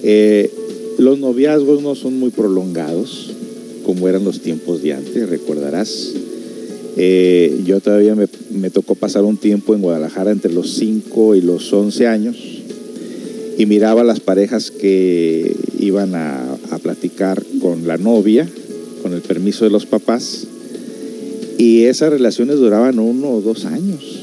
[0.02, 0.50] Eh,
[0.98, 3.32] los noviazgos no son muy prolongados,
[3.86, 6.12] como eran los tiempos de antes, recordarás.
[6.98, 11.40] Eh, yo todavía me, me tocó pasar un tiempo en Guadalajara entre los 5 y
[11.40, 12.36] los 11 años
[13.58, 18.48] y miraba las parejas que iban a, a platicar con la novia,
[19.02, 20.46] con el permiso de los papás,
[21.58, 24.22] y esas relaciones duraban uno o dos años.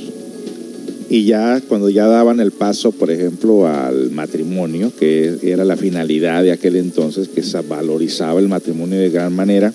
[1.10, 6.44] Y ya cuando ya daban el paso, por ejemplo, al matrimonio, que era la finalidad
[6.44, 9.74] de aquel entonces, que se valorizaba el matrimonio de gran manera,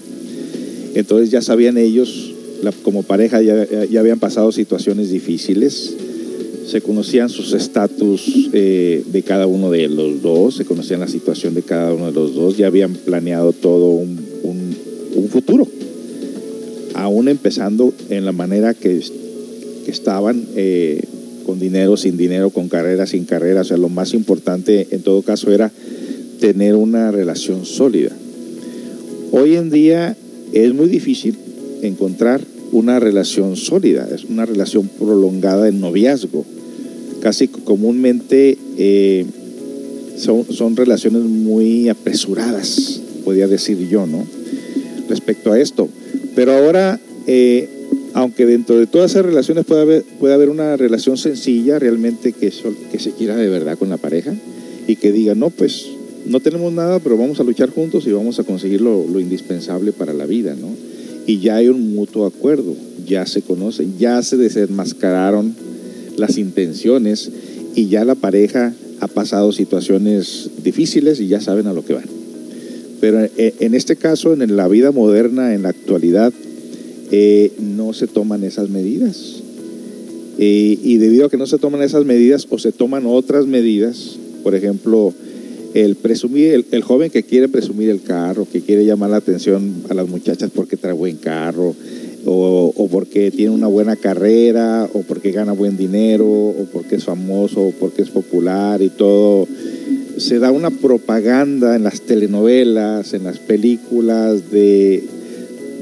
[0.94, 2.34] entonces ya sabían ellos,
[2.82, 5.94] como pareja ya, ya habían pasado situaciones difíciles,
[6.68, 11.54] se conocían sus estatus eh, de cada uno de los dos, se conocían la situación
[11.54, 14.28] de cada uno de los dos, ya habían planeado todo un,
[15.30, 15.68] futuro,
[16.94, 19.00] aún empezando en la manera que,
[19.86, 21.02] estaban, eh,
[21.44, 25.22] con dinero, sin dinero, con carrera, sin carrera, o sea, lo más importante en todo
[25.22, 25.70] caso era
[26.40, 28.10] tener una relación sólida.
[29.32, 30.16] Hoy en día
[30.52, 31.36] es muy difícil
[31.82, 32.40] encontrar
[32.72, 36.44] una relación sólida, es una relación prolongada en noviazgo.
[37.20, 39.26] Casi comúnmente eh,
[40.16, 44.24] son, son relaciones muy apresuradas, podría decir yo, ¿no?
[45.08, 45.88] Respecto a esto.
[46.34, 47.68] Pero ahora, eh,
[48.14, 52.52] aunque dentro de todas esas relaciones puede haber, puede haber una relación sencilla, realmente que,
[52.90, 54.34] que se quiera de verdad con la pareja
[54.86, 55.86] y que diga, no, pues
[56.26, 59.92] no tenemos nada, pero vamos a luchar juntos y vamos a conseguir lo, lo indispensable
[59.92, 60.68] para la vida, ¿no?
[61.26, 62.74] Y ya hay un mutuo acuerdo,
[63.06, 65.54] ya se conocen, ya se desenmascararon
[66.18, 67.30] las intenciones
[67.74, 72.18] y ya la pareja ha pasado situaciones difíciles y ya saben a lo que van.
[73.00, 76.32] Pero eh, en este caso, en la vida moderna, en la actualidad,
[77.10, 79.42] eh, no se toman esas medidas.
[80.38, 84.18] Eh, y debido a que no se toman esas medidas o se toman otras medidas,
[84.42, 85.12] por ejemplo,
[85.74, 89.84] el presumir, el, el joven que quiere presumir el carro, que quiere llamar la atención
[89.88, 91.74] a las muchachas porque trae buen carro,
[92.30, 97.62] o, porque tiene una buena carrera, o porque gana buen dinero, o porque es famoso,
[97.62, 99.46] o porque es popular y todo.
[100.16, 105.02] Se da una propaganda en las telenovelas, en las películas, de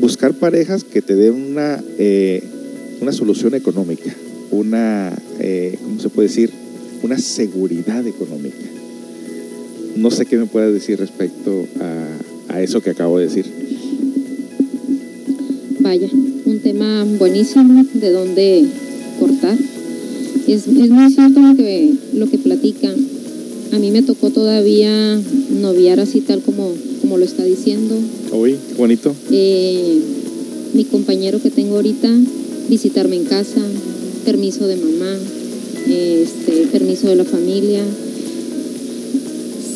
[0.01, 2.43] buscar parejas que te den una, eh,
[3.01, 4.15] una solución económica,
[4.51, 6.51] una, eh, ¿cómo se puede decir?
[7.03, 8.57] Una seguridad económica.
[9.97, 13.56] No sé qué me puedas decir respecto a, a eso que acabo de decir.
[15.87, 16.09] Vaya,
[16.47, 18.65] un tema buenísimo de dónde
[19.21, 19.57] cortar.
[20.49, 22.93] Es, es muy cierto lo que, lo que platica.
[23.71, 25.23] A mí me tocó todavía
[25.61, 27.95] noviar así tal como, como lo está diciendo.
[28.33, 29.15] Uy, qué bonito.
[29.31, 30.01] Eh,
[30.75, 32.11] mi compañero que tengo ahorita,
[32.69, 33.61] visitarme en casa,
[34.25, 35.17] permiso de mamá,
[35.89, 37.85] este, permiso de la familia.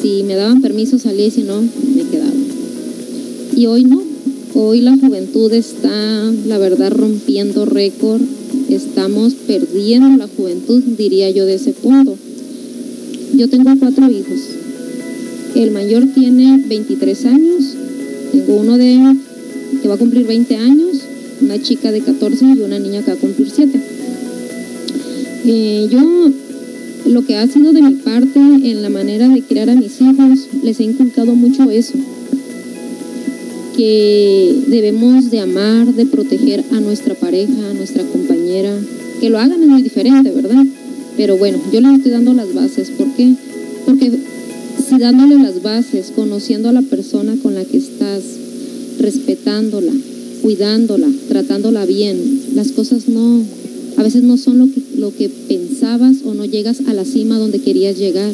[0.03, 2.35] Si me daban permiso salía y si no, me quedaba.
[3.55, 4.10] Y hoy no.
[4.63, 8.21] Hoy la juventud está, la verdad, rompiendo récord.
[8.69, 12.15] Estamos perdiendo la juventud, diría yo, de ese punto.
[13.35, 14.39] Yo tengo cuatro hijos.
[15.55, 17.65] El mayor tiene 23 años.
[18.33, 19.17] Tengo uno de
[19.81, 20.99] que va a cumplir 20 años,
[21.41, 23.81] una chica de 14 y una niña que va a cumplir 7.
[25.47, 26.31] Eh, yo,
[27.07, 30.49] lo que ha sido de mi parte en la manera de criar a mis hijos,
[30.63, 31.95] les he inculcado mucho eso.
[33.81, 38.77] Que debemos de amar, de proteger a nuestra pareja, a nuestra compañera.
[39.23, 40.67] Que lo hagan es muy diferente, ¿verdad?
[41.17, 42.91] Pero bueno, yo les estoy dando las bases.
[42.91, 43.33] ¿Por qué?
[43.87, 44.11] Porque
[44.87, 48.23] si dándole las bases, conociendo a la persona con la que estás,
[48.99, 49.93] respetándola,
[50.43, 52.19] cuidándola, tratándola bien,
[52.55, 53.43] las cosas no,
[53.97, 57.39] a veces no son lo que, lo que pensabas o no llegas a la cima
[57.39, 58.31] donde querías llegar.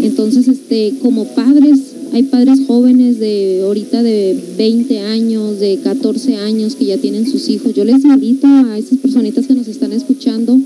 [0.00, 6.74] Entonces, este, como padres, hay padres jóvenes de ahorita de 20 años, de 14 años
[6.74, 7.74] que ya tienen sus hijos.
[7.74, 10.58] Yo les invito a esas personitas que nos están escuchando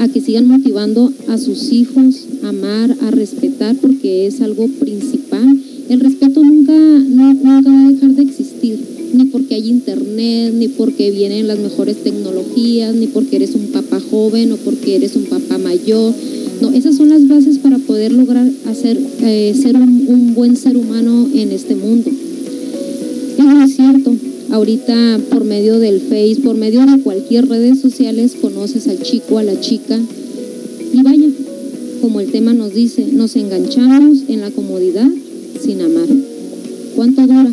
[0.00, 5.60] a que sigan motivando a sus hijos a amar, a respetar, porque es algo principal.
[5.88, 8.78] El respeto nunca, nunca va a dejar de existir,
[9.12, 14.00] ni porque hay internet, ni porque vienen las mejores tecnologías, ni porque eres un papá
[14.00, 16.14] joven o porque eres un papá mayor.
[16.62, 20.76] No, esas son las bases para poder lograr hacer, eh, ser un, un buen ser
[20.78, 22.10] humano en este mundo.
[23.38, 24.14] Es muy cierto.
[24.52, 29.42] Ahorita por medio del Face, por medio de cualquier redes sociales, conoces al chico, a
[29.42, 30.00] la chica.
[30.94, 31.28] Y vaya,
[32.00, 35.08] como el tema nos dice, nos enganchamos en la comodidad
[35.64, 36.06] sin amar.
[36.96, 37.52] ¿Cuánto dura?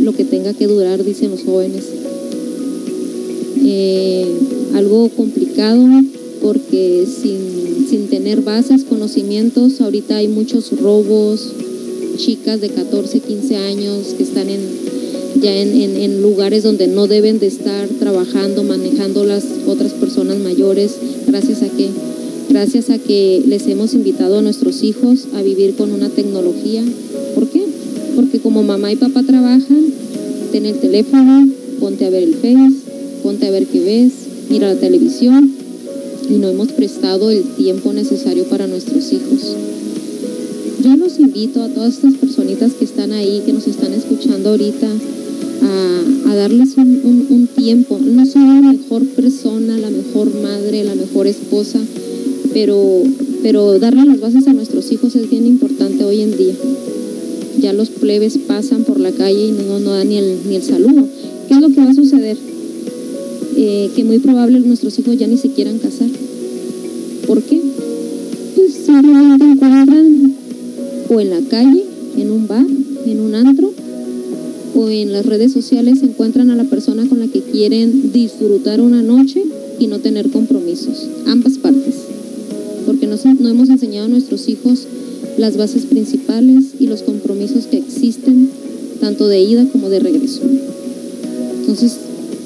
[0.00, 1.84] Lo que tenga que durar, dicen los jóvenes.
[3.62, 4.26] Eh,
[4.74, 5.84] algo complicado
[6.42, 11.52] porque sin, sin tener bases, conocimientos, ahorita hay muchos robos,
[12.16, 14.60] chicas de 14, 15 años que están en,
[15.42, 20.38] ya en, en- en lugares donde no deben de estar trabajando, manejando las otras personas
[20.38, 20.92] mayores,
[21.26, 21.88] gracias a que,
[22.50, 26.82] gracias a que les hemos invitado a nuestros hijos a vivir con una tecnología.
[27.34, 27.62] ¿Por qué?
[28.16, 29.84] Porque como mamá y papá trabajan,
[30.52, 31.48] ten el teléfono,
[31.78, 32.74] ponte a ver el Face,
[33.22, 34.12] ponte a ver qué ves,
[34.50, 35.52] mira la televisión
[36.28, 39.56] y no hemos prestado el tiempo necesario para nuestros hijos.
[40.82, 44.88] Yo los invito a todas estas personitas que están ahí, que nos están escuchando ahorita,
[46.26, 47.98] a, darles un- un tiempo.
[48.00, 51.78] No soy la mejor persona, la mejor madre, la mejor esposa,
[52.52, 53.02] pero,
[53.42, 56.54] pero darle las bases a nuestros hijos es bien importante hoy en día.
[57.60, 61.06] Ya los plebes pasan por la calle y no, no dan ni el, saludo.
[61.48, 62.36] ¿Qué es lo que va a suceder?
[63.56, 66.08] Eh, que muy probable nuestros hijos ya ni se quieran casar.
[67.26, 67.60] ¿Por qué?
[68.56, 70.34] Pues simplemente encuentran
[71.10, 71.84] o en la calle,
[72.16, 72.64] en un bar,
[73.04, 73.72] en un antro,
[74.74, 79.02] o en las redes sociales encuentran a la persona con la que quieren disfrutar una
[79.02, 79.42] noche
[79.78, 81.08] y no tener compromisos.
[81.26, 81.79] Ambas partes.
[83.24, 84.86] No hemos enseñado a nuestros hijos
[85.36, 88.48] las bases principales y los compromisos que existen,
[89.00, 90.40] tanto de ida como de regreso.
[91.60, 91.96] Entonces,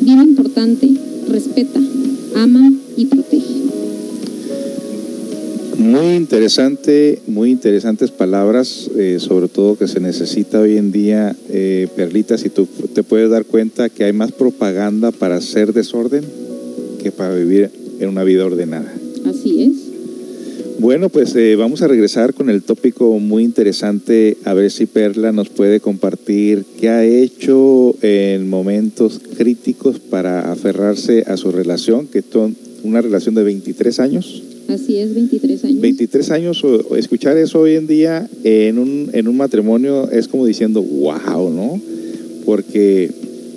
[0.00, 0.90] bien importante,
[1.28, 1.80] respeta,
[2.36, 3.54] ama y protege.
[5.78, 11.88] Muy interesante, muy interesantes palabras, eh, sobre todo que se necesita hoy en día, eh,
[11.94, 16.24] Perlita, si tú te puedes dar cuenta que hay más propaganda para hacer desorden
[17.02, 17.70] que para vivir
[18.00, 18.92] en una vida ordenada.
[19.26, 19.83] Así es.
[20.84, 25.32] Bueno, pues eh, vamos a regresar con el tópico muy interesante, a ver si Perla
[25.32, 32.20] nos puede compartir qué ha hecho en momentos críticos para aferrarse a su relación, que
[32.20, 34.42] son una relación de 23 años.
[34.68, 35.80] Así es, 23 años.
[35.80, 36.62] 23 años,
[36.98, 41.80] escuchar eso hoy en día en un, en un matrimonio es como diciendo, wow, ¿no?
[42.44, 43.10] Porque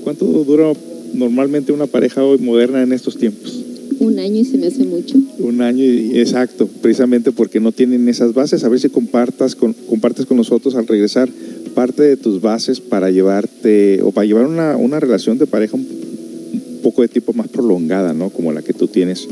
[0.06, 0.72] ¿cuánto dura
[1.14, 3.67] normalmente una pareja hoy moderna en estos tiempos?
[4.00, 5.18] Un año y se me hace mucho.
[5.40, 8.64] Un año y exacto, precisamente porque no tienen esas bases.
[8.64, 11.30] A ver si compartas con, compartes con nosotros al regresar
[11.74, 15.82] parte de tus bases para llevarte o para llevar una, una relación de pareja un,
[15.82, 18.30] un poco de tipo más prolongada, ¿no?
[18.30, 19.28] Como la que tú tienes.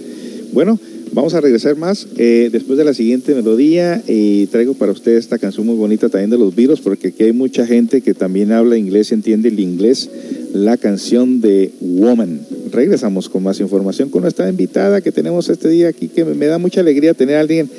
[0.53, 0.79] Bueno,
[1.15, 5.39] vamos a regresar más eh, después de la siguiente melodía y traigo para ustedes esta
[5.39, 8.77] canción muy bonita también de los virus porque aquí hay mucha gente que también habla
[8.77, 10.09] inglés, entiende el inglés,
[10.53, 12.41] la canción de Woman.
[12.69, 16.47] Regresamos con más información con nuestra invitada que tenemos este día aquí, que me, me
[16.47, 17.69] da mucha alegría tener a alguien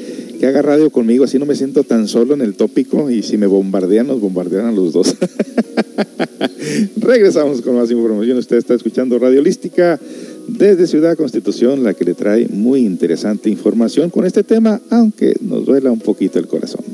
[0.40, 3.36] que haga radio conmigo, así no me siento tan solo en el tópico y si
[3.36, 5.14] me bombardean, nos bombardean a los dos.
[6.96, 8.38] Regresamos con más información.
[8.38, 10.00] Usted está escuchando Radio Holística
[10.48, 15.64] desde Ciudad Constitución, la que le trae muy interesante información con este tema, aunque nos
[15.64, 16.84] duela un poquito el corazón.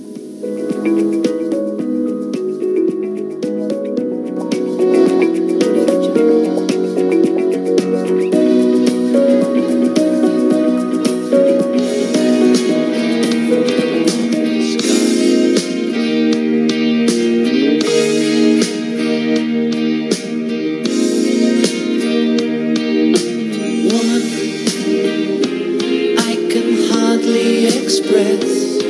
[28.14, 28.82] Express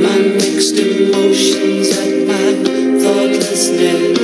[0.00, 2.48] my mixed emotions and my
[3.02, 4.20] thoughtlessness.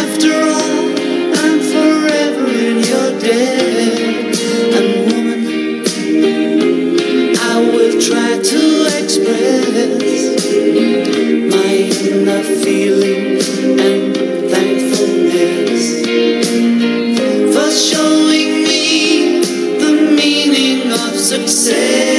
[0.00, 0.88] After all,
[1.36, 4.38] I'm forever in your debt.
[4.76, 5.42] And woman,
[7.36, 8.62] I will try to
[8.98, 9.88] express
[11.52, 11.72] my
[12.08, 13.27] inner feeling
[21.28, 22.17] success.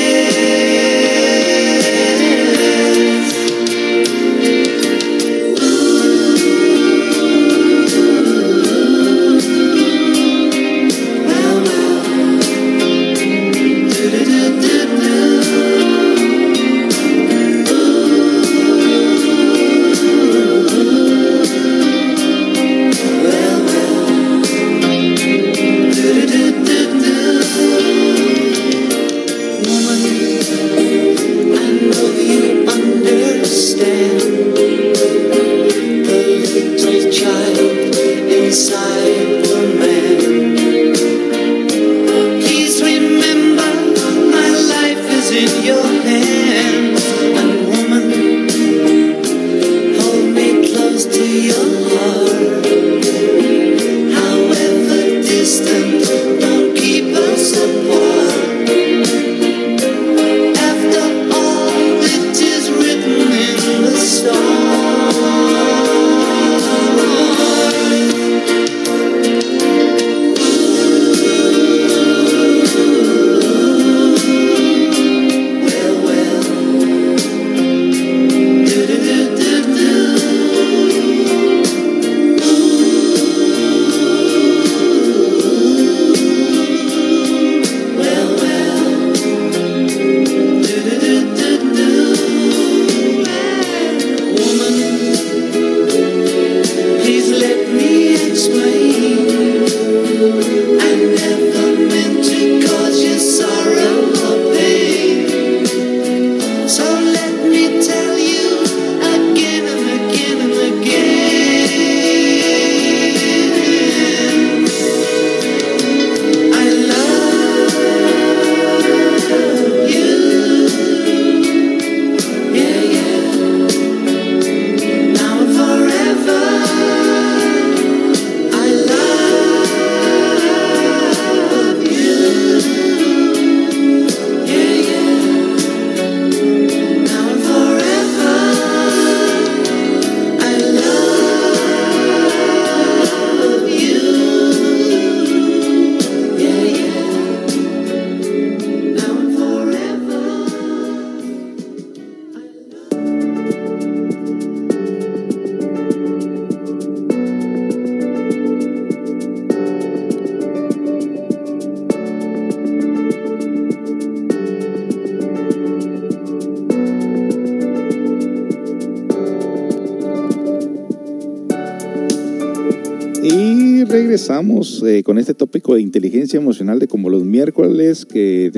[174.83, 178.51] Eh, con este tópico de inteligencia emocional de como los miércoles que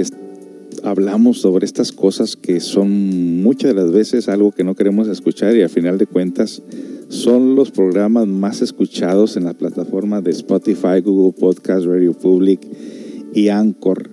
[0.83, 5.55] hablamos sobre estas cosas que son muchas de las veces algo que no queremos escuchar
[5.55, 6.61] y al final de cuentas
[7.09, 12.61] son los programas más escuchados en la plataforma de Spotify, Google Podcast, Radio Public
[13.33, 14.09] y Anchor.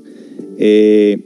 [0.59, 1.25] Eh,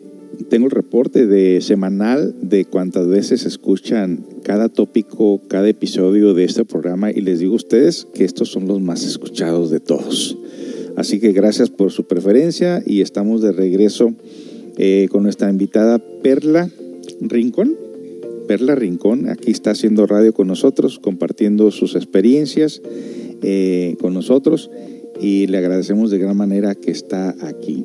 [0.49, 7.11] tengo el reporte semanal de cuántas veces escuchan cada tópico, cada episodio de este programa
[7.11, 10.37] y les digo a ustedes que estos son los más escuchados de todos.
[11.03, 14.15] Así que gracias por su preferencia y estamos de regreso
[14.79, 16.71] eh, con nuestra invitada Perla
[17.21, 17.77] Rincón.
[18.47, 22.83] Perla Rincón aquí está haciendo radio con nosotros, compartiendo sus experiencias
[23.43, 24.71] eh, con nosotros
[25.21, 27.85] y le agradecemos de gran manera que está aquí.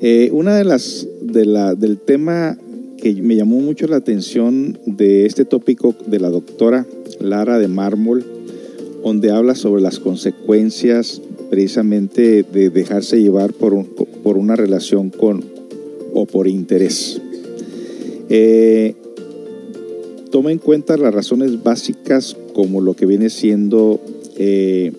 [0.00, 2.56] Eh, una de las de del tema
[2.98, 6.86] que me llamó mucho la atención de este tópico de la doctora
[7.18, 8.24] Lara de Mármol,
[9.02, 11.20] donde habla sobre las consecuencias
[11.50, 13.84] precisamente de dejarse llevar por,
[14.22, 15.44] por una relación con
[16.12, 17.20] o por interés.
[18.28, 18.94] Eh,
[20.30, 24.00] toma en cuenta las razones básicas como lo que viene siendo
[24.36, 24.92] eh,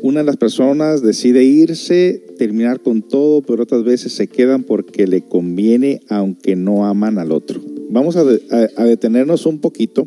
[0.00, 5.06] una de las personas decide irse, terminar con todo, pero otras veces se quedan porque
[5.06, 7.60] le conviene aunque no aman al otro.
[7.90, 8.24] Vamos a
[8.84, 10.06] detenernos un poquito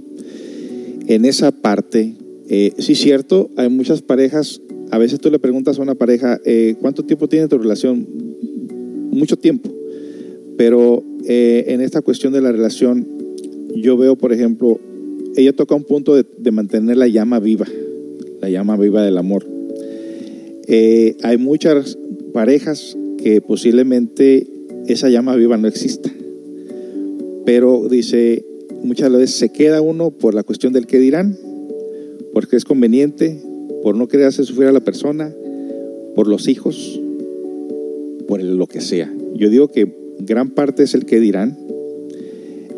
[1.07, 2.15] en esa parte.
[2.53, 6.75] Eh, sí, cierto, hay muchas parejas, a veces tú le preguntas a una pareja, eh,
[6.81, 8.05] ¿cuánto tiempo tiene tu relación?
[9.09, 9.69] Mucho tiempo.
[10.57, 13.07] Pero eh, en esta cuestión de la relación,
[13.73, 14.81] yo veo, por ejemplo,
[15.37, 17.67] ella toca un punto de, de mantener la llama viva,
[18.41, 19.45] la llama viva del amor.
[20.67, 21.97] Eh, hay muchas
[22.33, 24.45] parejas que posiblemente
[24.87, 26.13] esa llama viva no exista,
[27.45, 28.45] pero dice,
[28.83, 31.37] muchas veces se queda uno por la cuestión del que dirán,
[32.33, 33.41] porque es conveniente,
[33.83, 35.33] por no querer hacer sufrir a la persona,
[36.15, 36.99] por los hijos,
[38.27, 39.13] por lo que sea.
[39.35, 41.57] Yo digo que gran parte es el que dirán.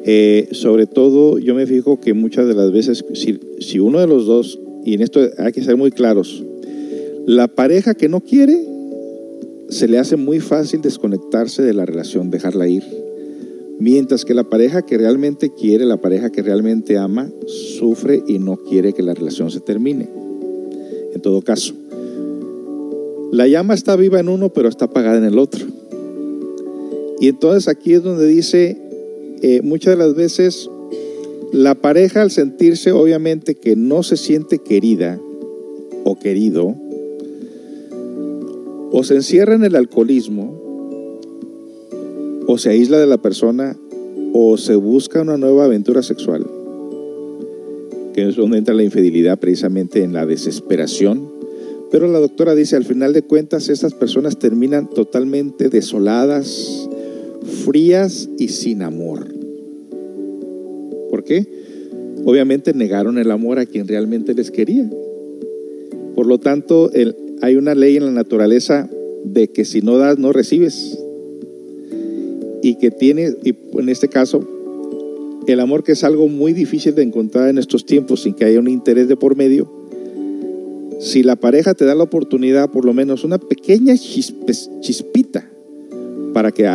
[0.06, 4.08] Eh, sobre todo, yo me fijo que muchas de las veces, si, si uno de
[4.08, 6.43] los dos, y en esto hay que ser muy claros,
[7.26, 8.66] la pareja que no quiere,
[9.70, 12.84] se le hace muy fácil desconectarse de la relación, dejarla ir.
[13.84, 18.55] Mientras que la pareja que realmente quiere, la pareja que realmente ama, sufre y no
[18.55, 20.07] quiere que la relación se termine.
[21.13, 21.73] En todo caso,
[23.34, 25.65] la llama está viva en uno, pero está apagada en el otro.
[27.19, 28.77] Y entonces aquí es donde dice,
[29.41, 30.69] eh, muchas de las veces,
[31.51, 35.19] la pareja al sentirse obviamente que no se siente querida
[36.05, 36.73] o querido,
[38.93, 40.53] o se encierra en el alcoholismo,
[42.48, 43.78] o se aísla de la persona,
[44.34, 46.46] o se busca una nueva aventura sexual,
[48.14, 51.32] que es donde entra la infidelidad precisamente en la desesperación.
[51.91, 56.89] Pero la doctora dice, al final de cuentas, estas personas terminan totalmente desoladas,
[57.64, 59.28] frías y sin amor.
[61.12, 61.46] ¿Por qué?
[62.26, 64.89] Obviamente negaron el amor a quien realmente les quería.
[66.16, 66.89] Por lo tanto,
[67.41, 68.89] hay una ley en la naturaleza
[69.24, 70.98] de que si no das, no recibes.
[72.64, 74.43] Y que tiene, y en este caso,
[75.45, 78.59] el amor que es algo muy difícil de encontrar en estos tiempos sin que haya
[78.59, 79.70] un interés de por medio.
[80.99, 85.49] Si la pareja te da la oportunidad, por lo menos una pequeña chispe- chispita,
[86.34, 86.66] para que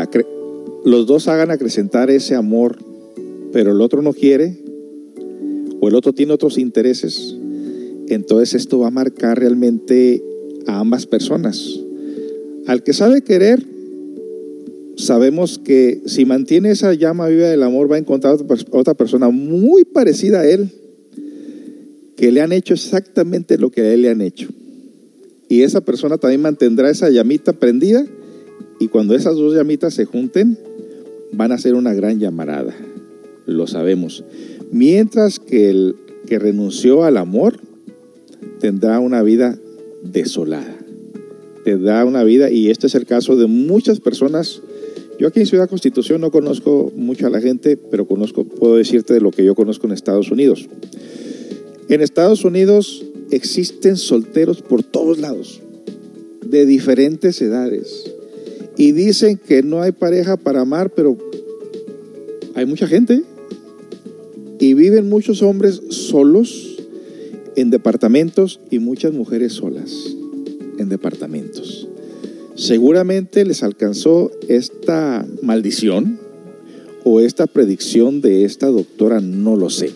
[0.84, 2.76] los dos hagan acrecentar ese amor,
[3.52, 4.58] pero el otro no quiere,
[5.80, 7.34] o el otro tiene otros intereses,
[8.08, 10.22] entonces esto va a marcar realmente
[10.66, 11.80] a ambas personas.
[12.66, 13.64] Al que sabe querer,
[14.98, 18.94] sabemos que si mantiene esa llama viva del amor va a encontrar otra, pers- otra
[18.94, 20.68] persona muy parecida a él,
[22.16, 24.48] que le han hecho exactamente lo que a él le han hecho.
[25.48, 28.04] Y esa persona también mantendrá esa llamita prendida
[28.80, 30.58] y cuando esas dos llamitas se junten,
[31.32, 32.74] van a ser una gran llamarada.
[33.46, 34.24] Lo sabemos.
[34.70, 35.94] Mientras que el
[36.26, 37.60] que renunció al amor
[38.60, 39.58] tendrá una vida
[40.02, 40.76] desolada.
[41.64, 44.60] Tendrá una vida, y este es el caso de muchas personas.
[45.18, 49.14] Yo aquí en Ciudad Constitución no conozco mucho a la gente, pero conozco, puedo decirte
[49.14, 50.68] de lo que yo conozco en Estados Unidos.
[51.88, 55.60] En Estados Unidos existen solteros por todos lados,
[56.46, 58.12] de diferentes edades.
[58.76, 61.18] Y dicen que no hay pareja para amar, pero
[62.54, 63.24] hay mucha gente.
[64.60, 66.76] Y viven muchos hombres solos
[67.56, 69.92] en departamentos y muchas mujeres solas
[70.78, 71.88] en departamentos.
[72.58, 76.18] Seguramente les alcanzó esta maldición
[77.04, 79.92] o esta predicción de esta doctora, no lo sé.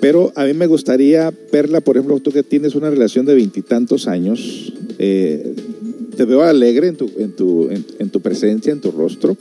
[0.00, 4.06] Pero a mí me gustaría, Perla, por ejemplo, tú que tienes una relación de veintitantos
[4.06, 5.54] años, eh,
[6.16, 9.36] te veo alegre en tu, en, tu, en, tu presencia, en tu rostro.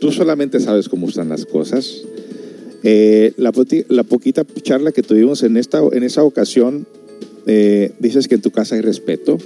[0.00, 2.02] Tú solamente sabes cómo están las cosas.
[2.82, 3.52] Eh, la,
[3.88, 6.84] la poquita charla que tuvimos en, esta, en esa ocasión,
[7.46, 9.38] eh, dices que en tu casa hay respeto,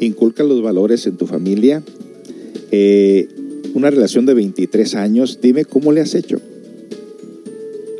[0.00, 1.82] inculca los valores en tu familia,
[2.70, 3.28] eh,
[3.74, 6.40] una relación de 23 años, dime cómo le has hecho.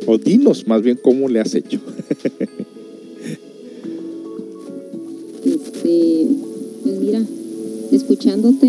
[0.05, 1.79] O dinos más bien cómo le has hecho.
[5.45, 6.27] Este,
[6.83, 7.21] pues mira,
[7.91, 8.67] escuchándote,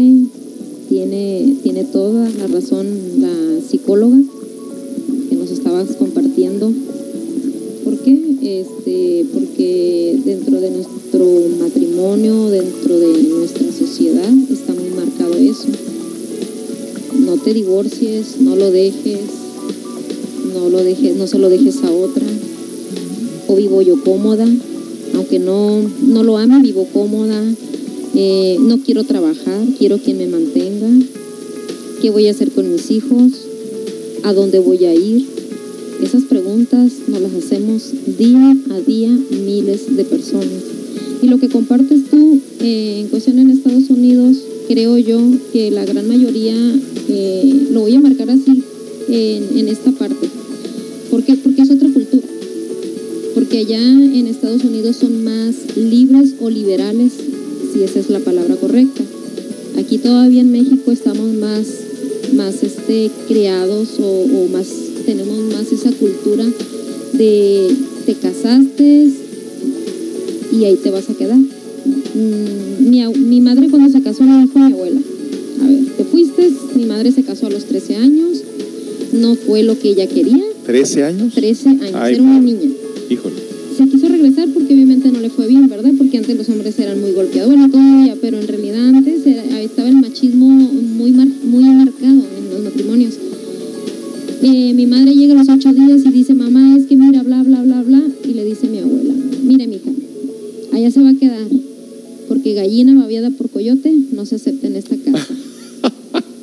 [0.89, 2.87] tiene, tiene toda la razón
[3.21, 4.19] la psicóloga
[5.29, 6.73] que nos estabas compartiendo.
[8.11, 11.27] Este, porque dentro de nuestro
[11.59, 15.69] matrimonio, dentro de nuestra sociedad, está muy marcado eso.
[17.19, 19.21] No te divorcies, no lo dejes,
[20.55, 22.25] no lo dejes, no se lo dejes a otra.
[23.47, 24.47] O vivo yo cómoda,
[25.15, 27.45] aunque no, no lo ame, vivo cómoda.
[28.15, 30.89] Eh, no quiero trabajar, quiero quien me mantenga.
[32.01, 33.33] ¿Qué voy a hacer con mis hijos?
[34.23, 35.38] ¿A dónde voy a ir?
[36.03, 40.63] Esas preguntas nos las hacemos día a día miles de personas.
[41.23, 44.37] Y lo que compartes tú eh, en cuestión en Estados Unidos,
[44.69, 45.21] creo yo
[45.53, 46.55] que la gran mayoría,
[47.09, 48.63] eh, lo voy a marcar así
[49.09, 50.29] en, esta parte.
[51.11, 51.35] ¿Por qué?
[51.35, 52.27] Porque es otra cultura.
[53.35, 57.13] Porque allá en Estados Unidos son más libres o liberales,
[57.73, 59.03] si esa es la palabra correcta.
[59.77, 61.67] Aquí todavía en México estamos más
[62.35, 64.67] más este, creados o más,
[65.09, 66.45] tenemos más esa cultura
[67.15, 67.69] de
[68.05, 69.09] te casaste
[70.53, 71.39] y ahí te vas a quedar.
[71.39, 75.01] Mm, mi, mi madre cuando se casó le dijo a mi abuela,
[75.63, 78.43] a ver, te fuiste, mi madre se casó a los 13 años,
[79.15, 81.33] no fue lo que ella quería, ¿13 años?
[81.35, 82.69] 13 años, Ay, era una niña.
[83.09, 83.37] Híjole.
[83.79, 85.93] Se quiso regresar porque obviamente no le fue bien, ¿verdad?
[85.97, 89.95] Porque antes los hombres eran muy golpeadores todavía, pero en realidad antes era- estaba el
[89.97, 93.15] machismo muy, mar- muy marcado en los matrimonios.
[94.43, 97.43] Eh, mi madre llega a los ocho días y dice, mamá, es que mira, bla,
[97.43, 99.91] bla, bla, bla, y le dice a mi abuela, mire, mija,
[100.73, 101.49] allá se va a quedar,
[102.29, 105.35] porque gallina babiada por coyote no se acepta en esta casa.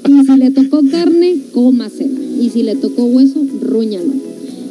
[0.07, 2.19] Y si le tocó carne, cómasela.
[2.39, 4.13] Y si le tocó hueso, rúñalo.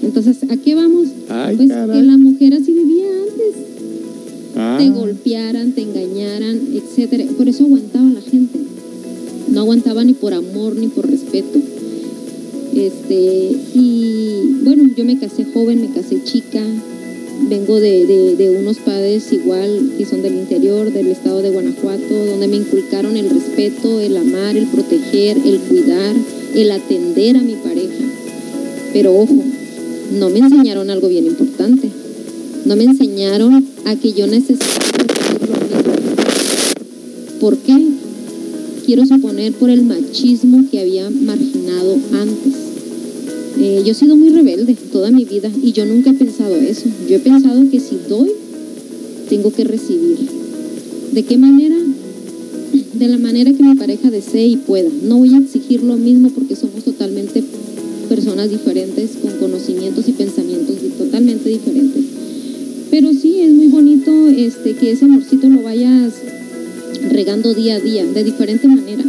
[0.03, 1.09] Entonces, ¿a qué vamos?
[1.29, 1.99] Ay, pues caray.
[2.01, 3.63] que la mujer así vivía antes.
[4.57, 7.25] Ah, Te golpearan, te engañaran, etcétera.
[7.37, 8.61] Por eso aguantaba la gente.
[9.51, 11.59] No aguantaba ni por amor ni por respeto.
[12.77, 16.61] Este, y bueno, yo me casé joven, me casé chica.
[17.49, 22.57] Vengo de, unos padres igual que son del interior, del estado de Guanajuato, donde me
[22.57, 26.15] inculcaron el respeto, el amar, el proteger, el cuidar,
[26.55, 28.05] el atender a mi pareja.
[28.93, 29.43] Pero ojo,
[30.19, 31.91] no me enseñaron algo bien importante.
[32.65, 34.65] No me enseñaron a que yo necesito.
[37.41, 37.77] ¿Por qué?
[38.87, 42.64] Quiero suponer por el machismo que había marginado antes.
[43.59, 46.87] Eh, yo he sido muy rebelde toda mi vida y yo nunca he pensado eso.
[47.09, 48.31] Yo he pensado que si doy,
[49.29, 50.19] tengo que recibir.
[51.13, 51.77] ¿De qué manera?
[52.95, 54.91] De la manera que mi pareja desee y pueda.
[55.03, 57.43] No voy a exigir lo mismo porque somos totalmente
[58.09, 62.05] personas diferentes, con conocimientos y pensamientos totalmente diferentes.
[62.91, 66.15] Pero sí, es muy bonito este, que ese amorcito lo vayas
[67.11, 69.05] regando día a día, de diferente manera.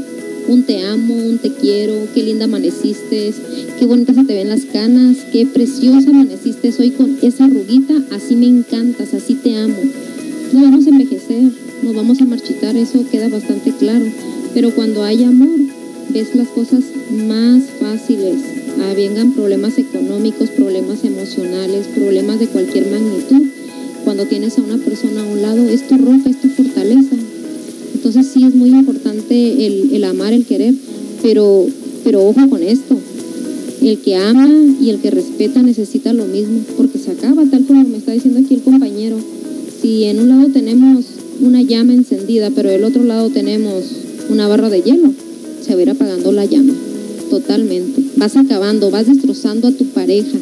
[0.48, 3.34] Un te amo, un te quiero, qué linda amaneciste,
[3.80, 8.36] qué bonita se te ven las canas, qué preciosa amaneciste hoy con esa arruguita, así
[8.36, 9.78] me encantas, así te amo.
[10.54, 14.06] Nos vamos a envejecer, nos vamos a marchitar, eso queda bastante claro.
[14.54, 15.60] Pero cuando hay amor,
[16.10, 16.84] ves las cosas
[17.28, 18.38] más fáciles.
[18.80, 23.48] Ah, vengan problemas económicos, problemas emocionales, problemas de cualquier magnitud.
[24.04, 27.16] Cuando tienes a una persona a un lado, es tu roca, es tu fortaleza.
[28.06, 30.76] Entonces sí es muy importante el, amar, el querer,
[31.24, 31.66] pero,
[32.04, 32.96] pero ojo con esto.
[33.82, 34.48] El que ama
[34.80, 38.42] y el que respeta necesita lo mismo, porque se acaba, tal como me está diciendo
[38.42, 39.18] aquí el compañero.
[39.82, 41.06] Si en un lado tenemos
[41.42, 43.86] una llama encendida, pero del otro lado tenemos
[44.30, 45.12] una barra de hielo,
[45.66, 46.74] se va a ir apagando la llama,
[47.32, 48.04] totalmente.
[48.18, 50.38] Vas acabando, vas destrozando a tu pareja.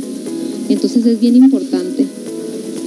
[0.68, 1.83] Entonces es bien importante.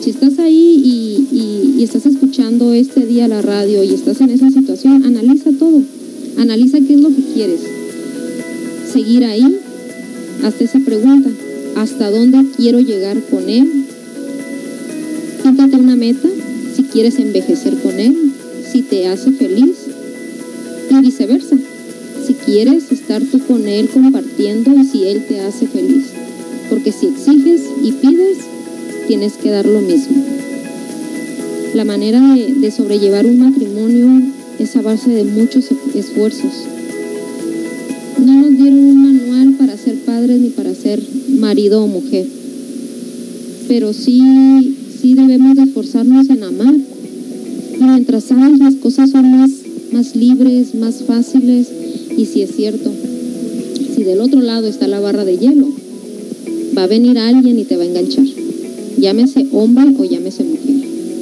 [0.07, 5.05] Si estás ahí y, estás escuchando este día la radio y estás en esa situación,
[5.05, 5.83] analiza todo.
[6.39, 7.61] Analiza qué es lo que quieres.
[8.93, 9.59] Seguir ahí,
[10.45, 11.29] hasta esa pregunta.
[11.75, 13.69] ¿Hasta dónde quiero llegar con él?
[15.43, 16.29] Fíjate una meta,
[16.77, 18.17] si quieres envejecer con él,
[18.71, 19.75] si te hace feliz
[20.89, 21.57] y viceversa.
[22.25, 26.05] Si quieres estar tú con él compartiendo y si él te hace feliz.
[26.71, 28.37] Porque si exiges y pides,
[29.07, 30.17] tienes que dar lo mismo.
[31.75, 36.53] La manera de, sobrellevar un matrimonio es a base de muchos e- esfuerzos.
[38.25, 41.01] No nos dieron un manual para ser padres ni para ser
[41.39, 42.27] marido o mujer,
[43.69, 46.75] pero sí, sí debemos de esforzarnos en amar.
[47.79, 49.51] Y mientras amas las cosas son más,
[49.93, 51.69] más libres, más fáciles,
[52.17, 52.91] y si es cierto,
[53.95, 55.69] si del otro lado está la barra de hielo,
[56.77, 58.46] va a venir alguien y te va a enganchar.
[58.99, 60.77] Llámese hombre o llámese mujer.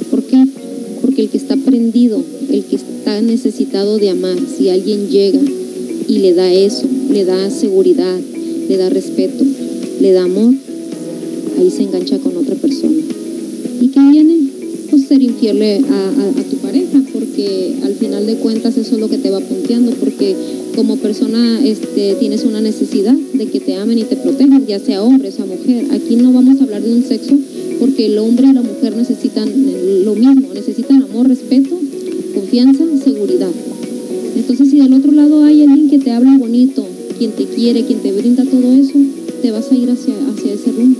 [0.09, 0.45] ¿Por qué?
[1.01, 5.39] Porque el que está prendido, el que está necesitado de amar, si alguien llega
[6.07, 8.17] y le da eso, le da seguridad,
[8.69, 9.43] le da respeto,
[9.99, 10.53] le da amor,
[11.59, 12.95] ahí se engancha con otra persona.
[13.81, 14.35] ¿Y qué viene?
[14.89, 15.75] Pues ser infiel a,
[16.09, 19.91] a- tu pareja, porque al final de cuentas eso es lo que te va punteando,
[19.93, 20.35] porque
[20.75, 25.01] como persona este, tienes una necesidad de que te amen y te protejan, ya sea
[25.03, 25.85] hombre, sea mujer.
[25.91, 27.37] Aquí no vamos a hablar de un sexo,
[27.79, 29.49] porque el hombre y la mujer necesitan
[30.03, 31.77] lo mismo, necesitan amor, respeto,
[32.33, 33.51] confianza, seguridad.
[34.35, 36.85] Entonces, si del otro lado hay alguien que te habla bonito,
[37.17, 38.99] quien te quiere, quien te brinda todo eso,
[39.41, 40.99] te vas a ir hacia, hacia ese rumbo.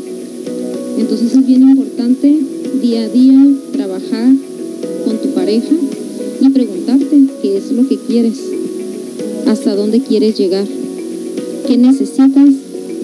[0.97, 2.39] Entonces es bien importante
[2.81, 4.33] día a día trabajar
[5.03, 5.75] con tu pareja
[6.41, 8.39] y preguntarte qué es lo que quieres,
[9.45, 10.65] hasta dónde quieres llegar,
[11.67, 12.49] qué necesitas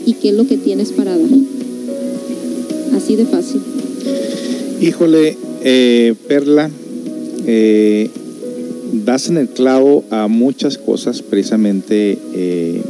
[0.06, 1.51] y qué es lo que tienes para dar.
[2.96, 3.62] Así de fácil.
[4.82, 6.70] Híjole, eh, Perla,
[7.46, 8.10] eh,
[9.06, 12.82] das en el clavo a muchas cosas precisamente eh,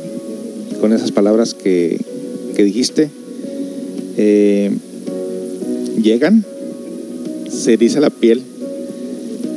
[0.80, 2.00] con esas palabras que,
[2.58, 3.10] dijiste.
[6.02, 6.46] Llegan,
[7.50, 8.44] se eriza la piel.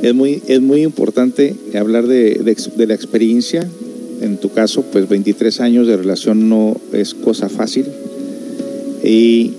[0.01, 3.67] Es muy, es muy importante hablar de, de de la experiencia.
[4.21, 7.85] En tu caso, pues 23 años de relación no es cosa fácil.
[9.03, 9.51] Y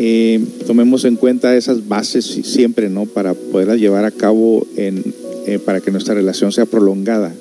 [0.00, 3.06] eh, tomemos en cuenta esas bases si- siempre, ¿no?
[3.06, 5.02] Para poderlas llevar a cabo en,
[5.46, 7.34] eh, para que nuestra relación sea prolongada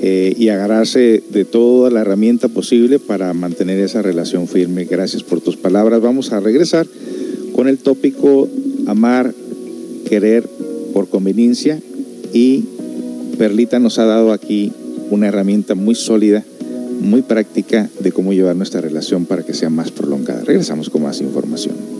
[0.00, 4.84] eh, y agarrarse de toda la herramienta posible para mantener esa relación firme.
[4.84, 6.00] Gracias por tus palabras.
[6.00, 6.86] Vamos a regresar
[7.52, 8.48] con el tópico
[8.86, 9.34] amar,
[10.08, 10.48] querer
[10.94, 11.80] por conveniencia
[12.32, 12.62] y
[13.38, 14.72] Perlita nos ha dado aquí
[15.10, 16.44] una herramienta muy sólida,
[17.00, 20.44] muy práctica de cómo llevar nuestra relación para que sea más prolongada.
[20.44, 21.97] Regresamos con más información.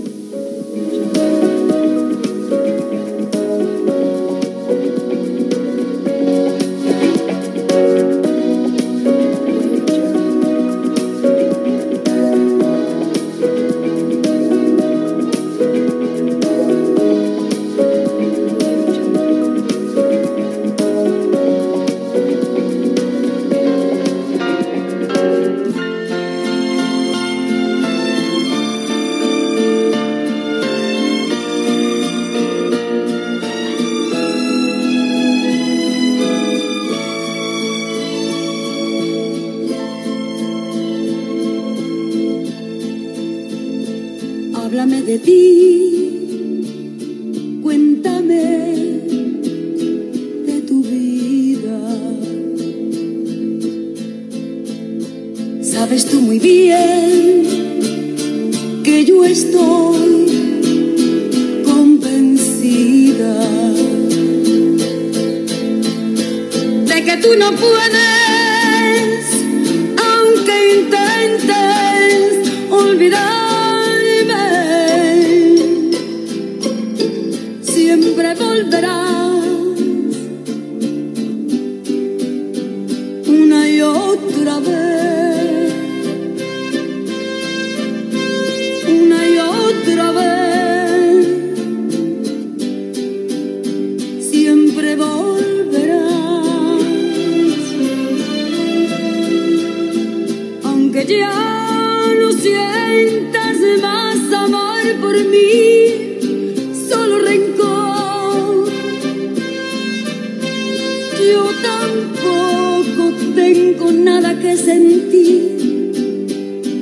[113.52, 115.42] Tengo nada que sentir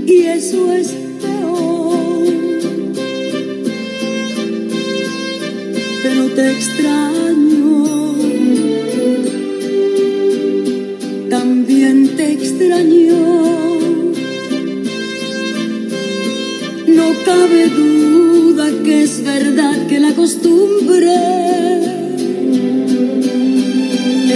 [0.04, 0.88] y eso es
[1.22, 2.26] peor.
[6.02, 7.86] Pero te extraño,
[11.30, 13.22] también te extraño.
[16.98, 21.14] No cabe duda que es verdad que la costumbre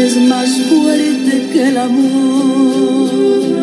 [0.05, 1.10] es más fuerte
[1.61, 3.60] que el amor.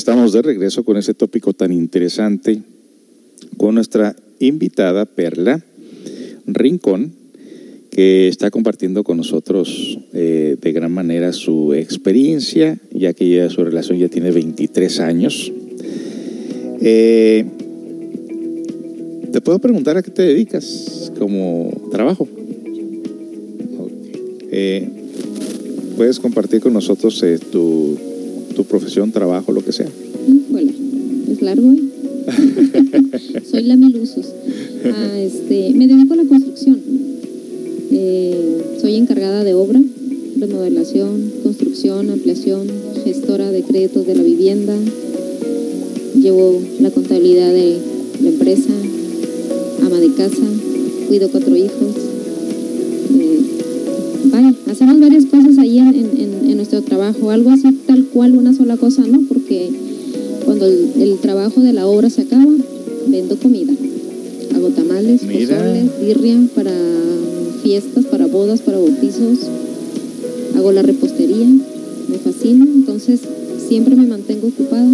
[0.00, 2.62] Estamos de regreso con ese tópico tan interesante
[3.58, 5.62] con nuestra invitada Perla
[6.46, 7.12] Rincón,
[7.90, 13.62] que está compartiendo con nosotros eh, de gran manera su experiencia, ya que ya su
[13.62, 15.52] relación ya tiene 23 años.
[16.80, 17.44] Eh,
[19.32, 22.26] ¿Te puedo preguntar a qué te dedicas como trabajo?
[24.50, 24.88] Eh,
[25.98, 27.22] ¿Puedes compartir con nosotros
[27.52, 27.98] tu,
[28.60, 29.88] tu profesión, trabajo, lo que sea?
[30.28, 30.74] Híjole,
[31.32, 31.80] es largo, ¿eh?
[33.50, 34.26] Soy la Milusos.
[34.84, 36.78] Ah, este, me dedico a la construcción.
[37.90, 39.80] Eh, soy encargada de obra,
[40.38, 42.66] remodelación, construcción, ampliación,
[43.02, 44.74] gestora de créditos de la vivienda.
[46.20, 47.78] Llevo la contabilidad de
[48.22, 48.74] la empresa,
[49.86, 50.44] ama de casa,
[51.08, 51.96] cuido cuatro hijos.
[53.18, 53.40] Eh,
[54.70, 57.30] hacemos varias cosas ahí en, en- en nuestro trabajo.
[57.30, 59.20] Algo así tal cual, una sola cosa, ¿no?
[59.28, 59.70] Porque
[60.44, 62.46] cuando el, el trabajo de la obra se acaba,
[63.08, 63.72] vendo comida.
[64.54, 65.56] Hago tamales, Mira.
[65.56, 66.72] pozoles, birria para
[67.62, 69.38] fiestas, para bodas, para bautizos.
[70.56, 71.46] Hago la repostería,
[72.08, 72.64] me fascina.
[72.64, 73.20] Entonces,
[73.68, 74.88] siempre me mantengo ocupada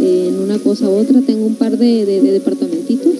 [0.00, 1.20] en una cosa u otra.
[1.22, 3.12] Tengo un par de, de- de departamentitos.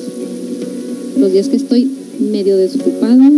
[1.19, 1.91] Los días que estoy
[2.33, 3.31] medio desocupada,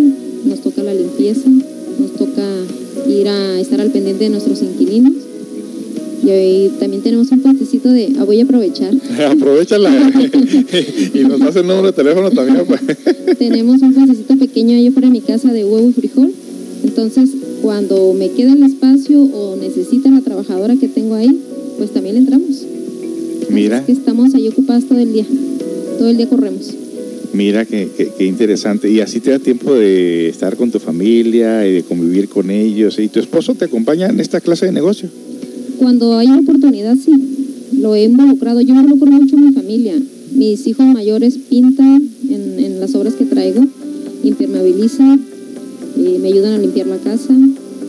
[0.45, 1.49] nos toca la limpieza,
[1.99, 2.43] nos toca
[3.09, 5.13] ir a estar al pendiente de nuestros inquilinos.
[6.25, 8.93] Y ahí también tenemos un puestecito de, ah, voy a aprovechar,
[9.31, 9.91] Aprovechala
[11.15, 12.65] y nos das el número de teléfono también.
[12.67, 12.81] pues.
[13.39, 16.33] tenemos un puestecito pequeño ahí fuera de mi casa de huevo y frijol.
[16.83, 17.31] Entonces,
[17.63, 21.39] cuando me queda el espacio o necesita la trabajadora que tengo ahí,
[21.79, 22.65] pues también le entramos.
[23.51, 23.79] Mira.
[23.79, 25.27] Es que estamos ahí ocupadas todo el día.
[25.99, 26.75] Todo el día corremos.
[27.33, 28.91] Mira, qué, qué- qué interesante.
[28.91, 32.99] Y así te da tiempo de estar con tu familia y de convivir con ellos.
[32.99, 35.09] ¿Y tu esposo te acompaña en esta clase de negocio?
[35.79, 37.13] Cuando hay oportunidad, sí.
[37.81, 38.61] Lo he involucrado.
[38.61, 39.95] Yo involucro mucho a mi familia.
[40.33, 43.65] Mis hijos mayores pintan en, las obras que traigo,
[44.23, 45.25] impermeabilizan,
[45.97, 47.35] me ayudan a limpiar la casa.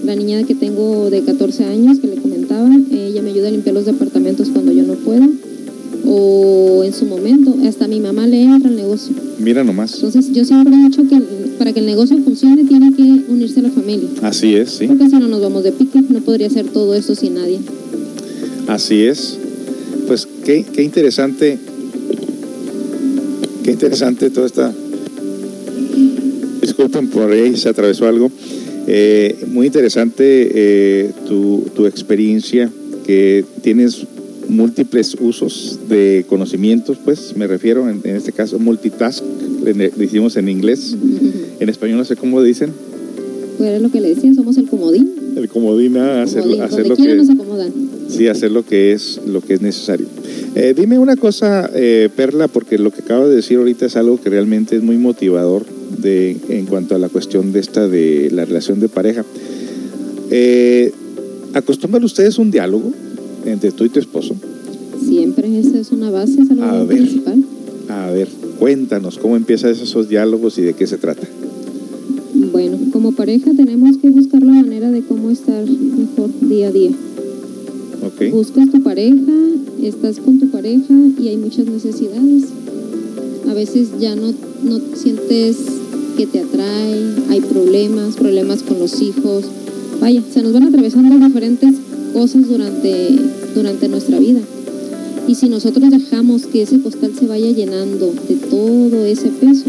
[0.05, 3.75] La niña que tengo de 14 años, que le comentaba, ella me ayuda a limpiar
[3.75, 5.27] los departamentos cuando yo no puedo.
[6.09, 9.13] O en su momento, hasta mi mamá le entra al negocio.
[9.39, 9.95] Mira nomás.
[9.95, 11.21] Entonces, yo siempre he dicho que
[11.57, 14.07] para que el negocio funcione, tiene que unirse a la familia.
[14.21, 14.87] Así es, sí.
[14.87, 17.59] Porque si no nos vamos de pique, no podría hacer todo esto sin nadie.
[18.67, 19.37] Así es.
[20.07, 21.57] Pues qué, qué interesante.
[23.63, 24.73] Qué interesante toda esta.
[26.61, 28.31] Disculpen por ahí, se atravesó algo.
[28.87, 30.23] Eh, muy interesante
[30.53, 32.69] eh, tu, tu experiencia,
[33.05, 34.05] que tienes
[34.49, 39.23] múltiples usos de conocimientos, pues me refiero en, en este caso multitask,
[39.63, 40.95] le, le decimos en inglés,
[41.59, 42.71] en español no sé cómo dicen,
[43.57, 45.11] Pues era lo que le decía, somos el comodín.
[45.35, 47.71] el comodín, ah, hacer, Comodín, hacer lo que nos acomodan.
[48.09, 50.07] Sí, hacer lo que es lo que es necesario.
[50.55, 54.19] Eh, dime una cosa, eh, Perla, porque lo que acabo de decir ahorita es algo
[54.21, 55.65] que realmente es muy motivador
[55.97, 59.25] de, en cuanto a la cuestión de esta de la relación de pareja.
[60.31, 60.91] Eh,
[61.53, 62.93] ¿Acostumbran ustedes un diálogo
[63.51, 64.35] entre tú y tu esposo?
[65.05, 66.97] Siempre esa es una base, es algo A ver.
[66.97, 67.43] principal.
[67.89, 68.27] A ver,
[68.59, 71.27] cuéntanos cómo empiezan esos diálogos y de qué se trata.
[72.51, 76.91] Bueno, como pareja tenemos que buscar la manera de cómo estar mejor día a día.
[78.05, 78.31] ¿Ok?
[78.31, 79.31] Buscas tu pareja,
[79.81, 82.45] estás con tu pareja y hay muchas necesidades.
[83.49, 84.33] A veces ya no,
[84.63, 85.57] no sientes
[86.17, 89.45] que te atrae, hay problemas, problemas con los hijos.
[90.01, 91.75] Vaya, se nos van atravesando diferentes
[92.13, 93.19] cosas durante,
[93.55, 94.41] durante nuestra vida.
[95.27, 99.65] Y si nosotros dejamos que ese costal se vaya llenando de todo ese peso,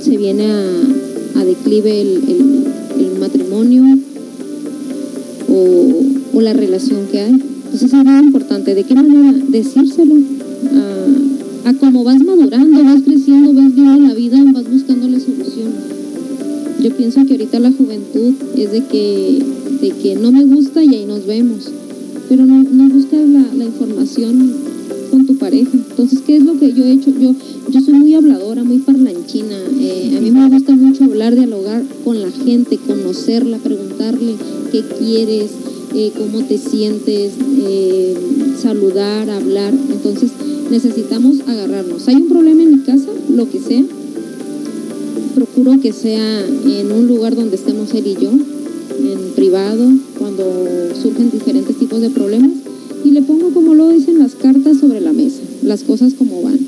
[0.00, 2.66] se viene a, declive el,
[3.18, 3.98] matrimonio
[5.48, 7.32] o, o la relación que hay.
[7.32, 10.14] Entonces es muy importante, ¿de qué manera decírselo?
[11.64, 15.74] A, a cómo vas madurando, vas creciendo, vas viendo la vida, vas buscándole soluciones.
[16.82, 19.42] Yo pienso que ahorita la juventud es de que,
[19.88, 21.70] que no me gusta y ahí nos vemos,
[22.28, 24.52] pero no, no buscas la, la información
[25.10, 25.70] con tu pareja.
[25.72, 27.10] Entonces, ¿qué es lo que yo he hecho?
[27.18, 27.34] Yo,
[27.70, 29.56] yo soy muy habladora, muy parlanchina.
[29.80, 34.34] eh, a mí me gusta mucho hablar, dialogar con la gente, conocerla, preguntarle
[34.70, 35.50] qué quieres,
[35.94, 38.14] eh, cómo te sientes, eh,
[38.60, 39.72] saludar, hablar.
[39.90, 40.30] Entonces,
[40.70, 42.06] necesitamos agarrarnos.
[42.06, 43.82] Hay un problema en mi casa, lo que sea,
[45.34, 48.30] procuro que sea en un lugar donde estemos él y yo,
[49.12, 50.44] en privado, cuando
[51.00, 52.52] surgen diferentes tipos de problemas,
[53.04, 56.58] y le pongo como lo dicen las cartas sobre la mesa, las cosas como van.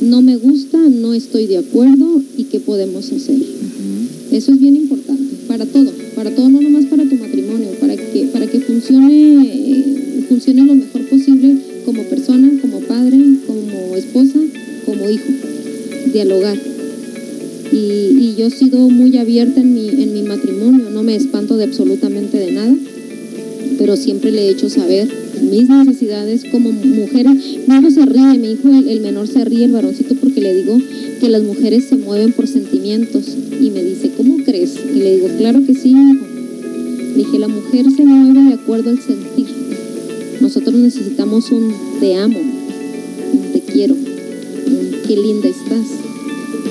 [0.00, 3.36] No me gusta, no estoy de acuerdo y qué podemos hacer.
[4.32, 8.26] Eso es bien importante, para todo, para todo, no nomás para tu matrimonio, para que,
[8.32, 14.38] para que funcione, eh, funcione lo mejor posible como persona, como padre, como esposa,
[14.84, 15.32] como hijo.
[16.12, 16.75] Dialogar.
[17.76, 21.64] Y, yo he sido muy abierta en mi, en mi matrimonio, no me espanto de
[21.64, 22.74] absolutamente de nada,
[23.78, 25.08] pero siempre le he hecho saber
[25.42, 27.26] mis necesidades como mujer.
[27.28, 30.54] Mi hijo se ríe, mi hijo, el, el menor se ríe, el varoncito, porque le
[30.54, 30.78] digo
[31.20, 33.24] que las mujeres se mueven por sentimientos.
[33.60, 34.74] Y me dice, ¿cómo crees?
[34.94, 36.26] Y le digo, claro que sí, hijo.
[37.12, 39.46] Le dije, la mujer se mueve de acuerdo al sentir.
[40.40, 46.05] Nosotros necesitamos un te amo, un te quiero, un qué linda estás.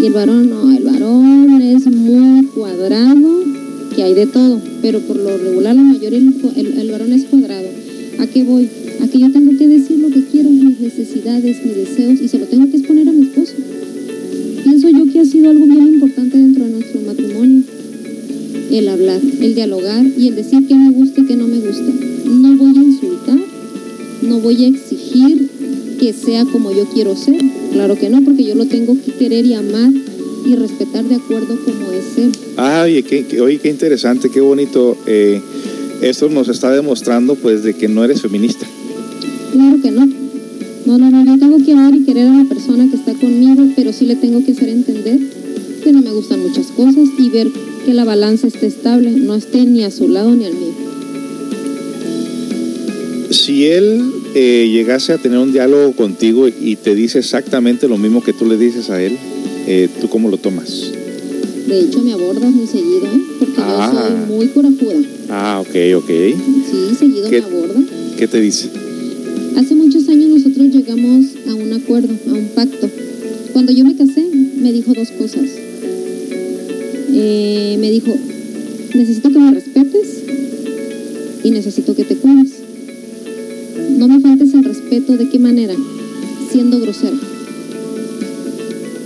[0.02, 3.44] Y el varón, no, el varón es muy cuadrado,
[3.96, 6.34] que hay de todo, pero por lo regular la mayoría el,
[6.80, 7.68] el- varón es cuadrado.
[8.20, 8.70] ¿A qué voy?
[9.02, 12.40] A que yo tengo que decir lo que quiero, mis necesidades, mis deseos, y se
[12.40, 13.54] lo tengo que exponer a mi esposo.
[14.64, 17.64] Pienso yo que ha sido algo bien importante dentro de nuestro matrimonio.
[18.72, 21.92] El hablar, el dialogar y el decir qué me gusta y qué no me gusta.
[22.30, 23.40] No voy a insultar,
[24.22, 25.50] no voy a exigir
[26.06, 27.42] que sea como yo quiero ser.
[27.74, 29.90] Claro que no, porque yo lo tengo que querer y amar
[30.46, 32.32] y respetar de acuerdo como es él.
[32.58, 34.96] Ah, oye, qué, qué- oye, qué interesante, qué bonito.
[35.08, 35.42] eh,
[36.04, 38.68] esto nos está demostrando, pues, de que no eres feminista.
[39.52, 40.06] Claro que no.
[40.86, 43.64] No, no, no, yo tengo que amar y querer a la persona que está conmigo,
[43.76, 45.18] pero sí le tengo que hacer entender
[45.84, 47.48] que no me gustan muchas cosas y ver
[47.84, 50.76] que la balanza esté estable, no esté ni a su lado ni al mío.
[53.32, 54.04] Si él
[54.36, 58.46] eh, llegase a tener un diálogo contigo y te dice exactamente lo mismo que tú
[58.46, 59.18] le dices a él,
[59.66, 60.92] eh, ¿tú cómo lo tomas?
[61.68, 63.22] De hecho, me abordas muy seguido, ¿eh?
[63.40, 63.92] Porque Ah.
[63.92, 64.96] yo soy muy corajuda.
[65.30, 66.08] Ah, ok, ok.
[66.10, 67.82] Sí, seguido me aborda.
[68.18, 68.70] ¿Qué te dice?
[69.56, 72.90] Hace muchos años nosotros llegamos a un acuerdo, a un pacto.
[73.54, 74.26] Cuando yo me casé,
[74.58, 75.46] me dijo dos cosas.
[77.14, 78.14] Eh, me dijo,
[78.94, 80.24] necesito que me respetes
[81.44, 82.55] y necesito que te cuides.
[83.98, 85.74] No me faltes el respeto, ¿de qué manera?
[86.52, 87.16] Siendo grosera.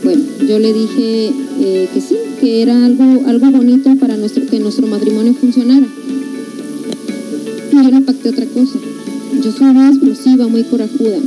[0.03, 4.60] Bueno, yo le dije eh, que sí, que era algo, algo bonito para nuestro, que
[4.60, 5.86] nuestro matrimonio funcionara.
[7.72, 8.80] Y yo le pacté otra cosa.
[9.44, 11.18] Yo soy muy explosiva, muy corajuda.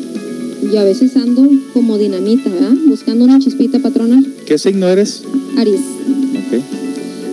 [0.73, 2.75] Y a veces ando como dinamita, ¿verdad?
[2.87, 4.25] Buscando una chispita patrona.
[4.45, 5.23] ¿Qué signo eres?
[5.57, 5.81] Aries.
[5.81, 6.63] Ok.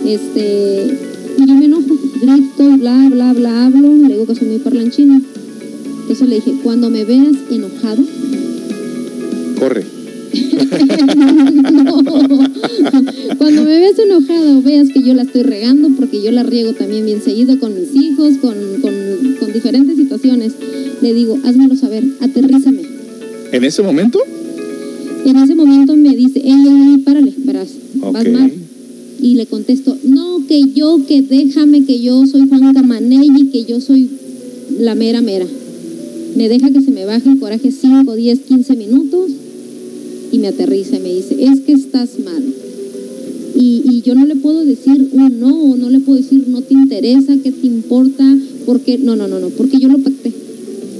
[0.06, 0.96] Este,
[1.38, 5.20] y yo me enojo, grito, bla, bla, bla, hablo, le digo que soy muy parlanchina.
[6.10, 8.02] Entonces le dije, cuando me veas enojado,
[9.60, 9.84] Corre.
[11.72, 12.02] no.
[13.38, 17.06] cuando me veas enojado, veas que yo la estoy regando, porque yo la riego también
[17.06, 18.92] bien seguido con mis hijos, con, con,
[19.38, 20.54] con diferentes situaciones,
[21.00, 22.82] le digo, házmelo saber, aterrízame.
[23.52, 24.18] ¿En ese momento?
[25.24, 28.32] En ese momento me dice, ey, ey, párale, verás, vas Ok.
[28.32, 28.52] mal.
[29.22, 33.80] Y le contesto, no, que yo, que déjame, que yo soy Juan Camanelli, que yo
[33.80, 34.10] soy
[34.80, 35.46] la mera mera.
[36.36, 39.30] Me deja que se me baje el coraje 5, 10, 15 minutos
[40.32, 42.42] y me aterriza y me dice, es que estás mal.
[43.56, 46.62] Y, y yo no le puedo decir un no, o no le puedo decir no
[46.62, 48.24] te interesa, qué te importa,
[48.64, 50.32] porque no, no, no, no, porque yo lo pacté,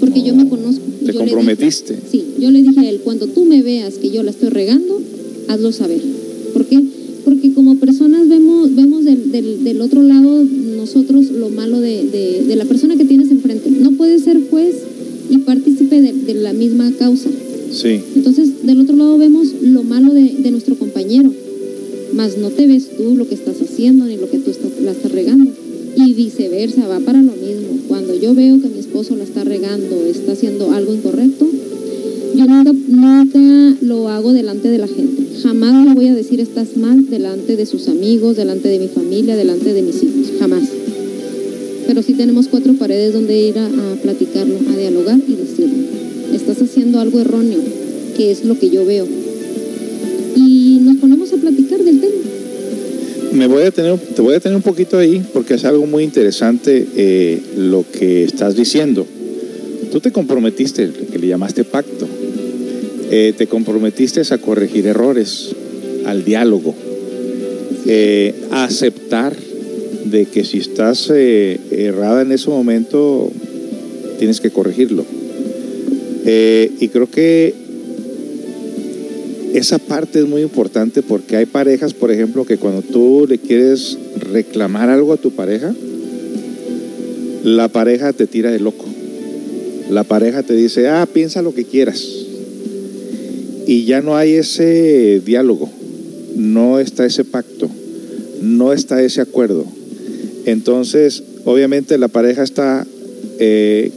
[0.00, 0.82] porque yo me conozco.
[1.00, 1.98] Y Te yo le dije- comprometiste.
[2.10, 5.00] Sí, yo le dije a él, cuando tú me veas que yo la estoy regando,
[5.48, 6.02] hazlo saber.
[6.52, 6.80] ¿Por qué?
[7.24, 10.44] Porque como personas vemos, vemos del, del- del otro lado
[10.76, 13.70] nosotros lo malo de, de- de la persona que tienes enfrente.
[13.70, 14.74] No puedes ser juez
[15.30, 17.30] y partícipe de, de la misma causa.
[17.72, 18.00] Sí.
[18.16, 21.32] Entonces, del otro lado vemos lo malo de, de nuestro compañero,
[22.12, 24.92] más no te ves tú lo que estás haciendo ni lo que tú estás, la
[24.92, 25.50] estás regando.
[25.96, 27.78] Y viceversa, va para lo mismo.
[27.88, 31.48] Cuando yo veo que mi esposo la está regando, está haciendo algo incorrecto,
[32.34, 35.26] yo nunca, nunca lo hago delante de la gente.
[35.42, 39.36] jamás le voy a decir estás mal delante de sus amigos, delante de mi familia,
[39.36, 40.62] delante de mis hijos, jamás.
[41.90, 45.86] Pero sí tenemos cuatro paredes donde ir a, a platicarlo, a dialogar y decirle,
[46.32, 47.58] estás haciendo algo erróneo,
[48.16, 49.08] que es lo que yo veo.
[50.36, 52.14] Y nos ponemos a platicar del tema.
[53.32, 56.04] Me voy a tener, te voy a tener un poquito ahí porque es algo muy
[56.04, 59.04] interesante eh, lo que estás diciendo.
[59.90, 62.06] Tú te comprometiste, lo que le llamaste pacto,
[63.10, 65.56] eh, te comprometiste a corregir errores,
[66.06, 66.72] al diálogo,
[67.84, 69.49] eh, a aceptar
[70.10, 73.30] de que si estás eh, errada en ese momento,
[74.18, 75.04] tienes que corregirlo.
[76.26, 77.54] Eh, y creo que
[79.54, 83.98] esa parte es muy importante porque hay parejas, por ejemplo, que cuando tú le quieres
[84.18, 85.74] reclamar algo a tu pareja,
[87.42, 88.84] la pareja te tira de loco.
[89.90, 92.06] La pareja te dice, ah, piensa lo que quieras.
[93.66, 95.68] Y ya no hay ese diálogo,
[96.36, 97.68] no está ese pacto,
[98.40, 99.64] no está ese acuerdo.
[100.46, 102.86] Entonces, obviamente la pareja está
[103.38, 103.90] eh,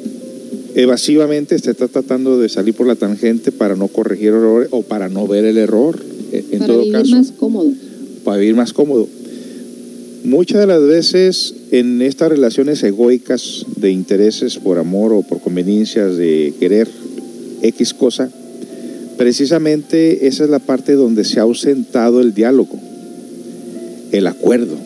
[0.76, 5.28] evasivamente, está tratando de salir por la tangente para no corregir errores o para no
[5.28, 6.00] ver el error,
[6.32, 7.72] eh, en para todo vivir caso más cómodo.
[8.24, 9.08] para vivir más cómodo.
[10.24, 16.16] Muchas de las veces en estas relaciones egoicas de intereses por amor o por conveniencias
[16.16, 16.88] de querer
[17.62, 18.30] X cosa,
[19.18, 22.80] precisamente esa es la parte donde se ha ausentado el diálogo,
[24.12, 24.78] el acuerdo,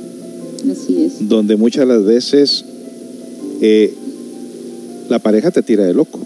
[1.22, 2.65] Donde muchas las veces
[3.61, 3.94] eh,
[5.10, 6.19] la pareja te tira de loco.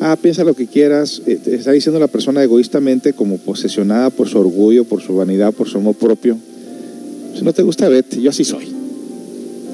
[0.00, 4.38] Ah, piensa lo que quieras, eh, está diciendo la persona egoístamente como posesionada por su
[4.38, 6.36] orgullo, por su vanidad, por su amor propio.
[7.36, 8.66] Si no te gusta, vete, yo así soy.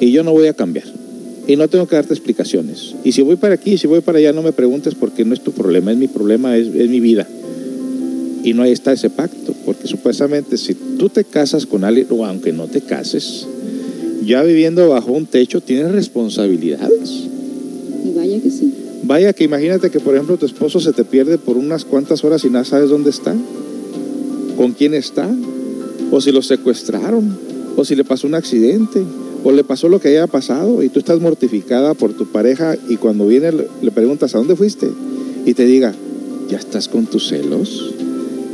[0.01, 0.86] Y yo no voy a cambiar.
[1.47, 2.94] Y no tengo que darte explicaciones.
[3.02, 5.40] Y si voy para aquí, si voy para allá, no me preguntes porque no es
[5.40, 7.26] tu problema, es mi problema, es, es mi vida.
[8.44, 12.24] Y no ahí está ese pacto, porque supuestamente si tú te casas con alguien, o
[12.24, 13.47] aunque no te cases,
[14.31, 17.24] ya viviendo bajo un techo, tienes responsabilidades.
[18.05, 18.73] Y vaya que sí.
[19.02, 22.44] Vaya que imagínate que, por ejemplo, tu esposo se te pierde por unas cuantas horas
[22.44, 23.35] y no sabes dónde está,
[24.57, 25.28] con quién está,
[26.12, 27.36] o si lo secuestraron,
[27.77, 29.02] o si le pasó un accidente,
[29.43, 32.98] o le pasó lo que haya pasado y tú estás mortificada por tu pareja y
[32.98, 34.89] cuando viene le preguntas, ¿a dónde fuiste?
[35.44, 35.93] Y te diga,
[36.48, 37.94] ¿ya estás con tus celos?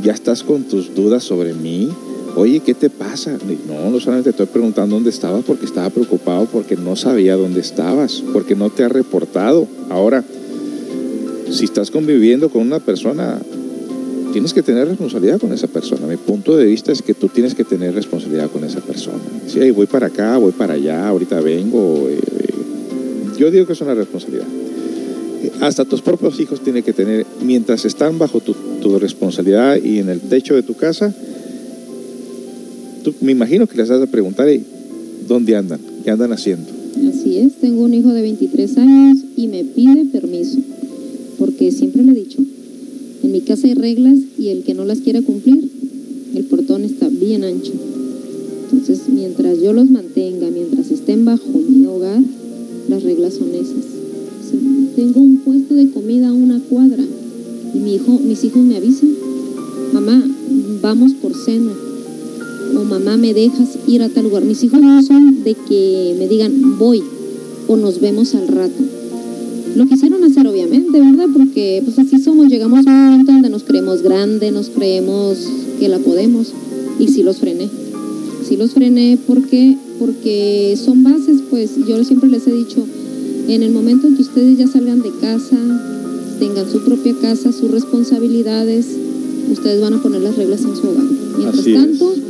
[0.01, 1.89] ¿Ya estás con tus dudas sobre mí?
[2.37, 3.35] Oye, ¿qué te pasa?
[3.67, 7.61] No, no solamente te estoy preguntando dónde estabas porque estaba preocupado porque no sabía dónde
[7.61, 9.67] estabas, porque no te ha reportado.
[9.89, 10.23] Ahora,
[11.49, 13.39] si estás conviviendo con una persona,
[14.33, 16.05] tienes que tener responsabilidad con esa persona.
[16.05, 19.17] Mi punto de vista es que tú tienes que tener responsabilidad con esa persona.
[19.55, 22.07] "Hey, voy para acá, voy para allá, ahorita vengo.
[22.07, 22.19] eh,
[23.39, 24.45] yo digo que es una responsabilidad.
[25.59, 30.19] Hasta tus propios hijos tienen que tener, mientras están bajo tu responsabilidad y en el
[30.21, 31.15] techo de tu casa,
[33.03, 34.63] tú- me imagino que les has de preguntar, "Hey,
[35.27, 35.79] ¿dónde andan?
[36.03, 36.67] ¿Qué andan haciendo?
[37.09, 40.57] Así es, tengo un hijo de 23 años y me pide permiso,
[41.37, 42.39] porque siempre le he dicho,
[43.23, 45.69] en mi casa hay reglas y el que no las quiera cumplir,
[46.35, 47.73] el portón está bien ancho.
[48.71, 52.21] Entonces, mientras yo los mantenga, mientras estén bajo mi hogar,
[52.89, 53.85] las reglas son esas.
[54.95, 57.03] Tengo un puesto de comida a una cuadra
[57.73, 59.09] y mi hijo, mis hijos me avisan,
[59.93, 60.23] mamá,
[60.81, 61.71] vamos por cena
[62.77, 64.43] o mamá me dejas ir a tal lugar.
[64.43, 67.03] Mis hijos no son de que me digan voy
[67.67, 68.83] o nos vemos al rato.
[69.75, 71.27] Lo quisieron hacer obviamente, ¿verdad?
[71.33, 75.37] Porque pues así somos, llegamos a un momento donde nos creemos grande, nos creemos
[75.79, 76.53] que la podemos
[76.99, 77.67] y sí los frené.
[78.47, 82.85] Sí los frené porque porque son bases, pues yo siempre les he dicho,
[83.47, 85.57] en el momento en que ustedes ya salgan de casa,
[86.39, 88.85] tengan su propia casa, sus responsabilidades,
[89.51, 91.05] ustedes van a poner las reglas en su hogar.
[91.37, 92.26] Mientras Así es.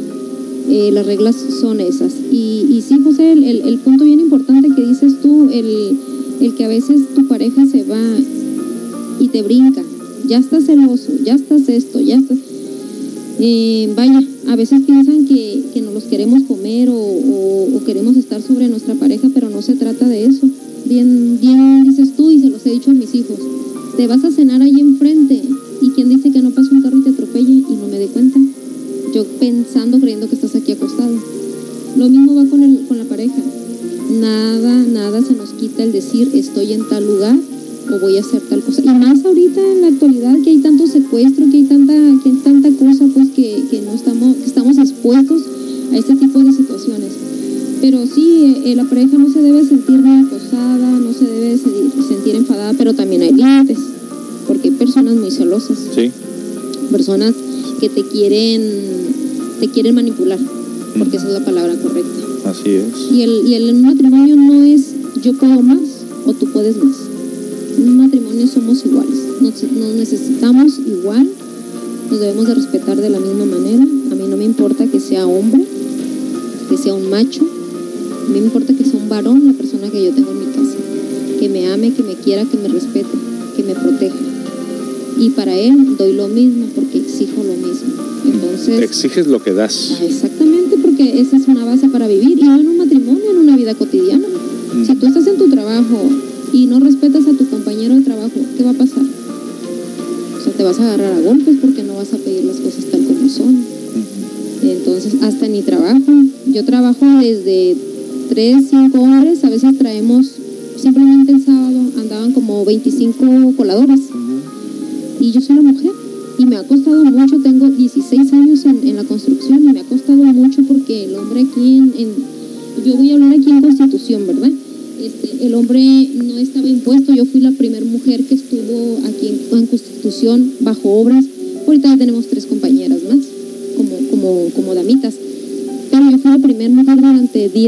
[0.70, 2.14] Eh, las reglas son esas.
[2.32, 5.98] Y, y sí, José, el, punto bien importante que dices tú, el,
[6.42, 8.02] el que a veces tu pareja se va
[9.20, 9.84] y te brinca,
[10.28, 12.38] ya estás celoso, ya estás esto, ya estás...
[13.40, 18.68] Eh, vaya, a veces piensan que, que nos los queremos comer o, queremos estar sobre
[18.68, 20.46] nuestra pareja, pero no se trata de eso.
[20.86, 23.38] Bien, bien dices tú y se los he dicho a mis hijos.
[23.96, 25.42] Te vas a cenar ahí enfrente
[25.82, 28.08] y quién dice que no pasa un carro y te atropelle y no me dé
[28.08, 28.40] cuenta.
[29.18, 31.10] Yo pensando, creyendo que estás aquí acostado.
[31.98, 33.34] Lo mismo va con, el, con la pareja.
[34.12, 37.36] Nada, nada se nos quita el decir estoy en tal lugar
[37.92, 38.84] o voy a hacer tal cosa.
[38.84, 42.36] Y más ahorita en la actualidad que hay tanto secuestro, que hay tanta, que hay
[42.44, 45.42] tanta cosa, pues que, que no estamos, que estamos expuestos
[45.92, 47.10] a este tipo de situaciones.
[47.82, 52.36] Pero sí, eh, la pareja no se debe sentir acosada, no se debe se- sentir
[52.36, 53.80] enfadada, pero también hay límites,
[54.46, 56.12] porque hay personas muy celosas Sí.
[56.92, 57.34] personas
[57.80, 58.62] que te quieren,
[59.60, 60.40] te quieren manipular,
[60.98, 62.50] porque esa es la palabra correcta.
[62.50, 63.12] Así es.
[63.12, 65.80] Y el, y el matrimonio no es yo puedo más
[66.26, 66.96] o tú puedes más.
[67.78, 71.28] En un matrimonio somos iguales, nos, nos necesitamos igual,
[72.10, 73.84] nos debemos de respetar de la misma manera.
[73.84, 75.64] A mí no me importa que sea hombre,
[76.70, 80.04] que sea un macho, a mí me importa que sea un varón la persona que
[80.04, 80.76] yo tengo en mi casa,
[81.40, 83.10] que me ame, que me quiera, que me respete,
[83.56, 84.16] que me proteja.
[85.20, 87.94] Y para él doy lo mismo porque exijo lo mismo.
[88.58, 90.00] Entonces, Exiges lo que das.
[90.02, 93.56] Exactamente, porque esa es una base para vivir, y no en un matrimonio, en una
[93.56, 94.26] vida cotidiana.
[94.86, 96.10] Si tú estás en tu trabajo
[96.52, 99.04] y no respetas a tu compañero de trabajo, ¿qué va a pasar?
[99.04, 102.86] O sea, te vas a agarrar a golpes porque no vas a pedir las cosas
[102.86, 103.64] tal como son.
[104.64, 106.12] Entonces, hasta en mi trabajo,
[106.48, 107.78] yo trabajo desde
[108.30, 108.87] 3, 5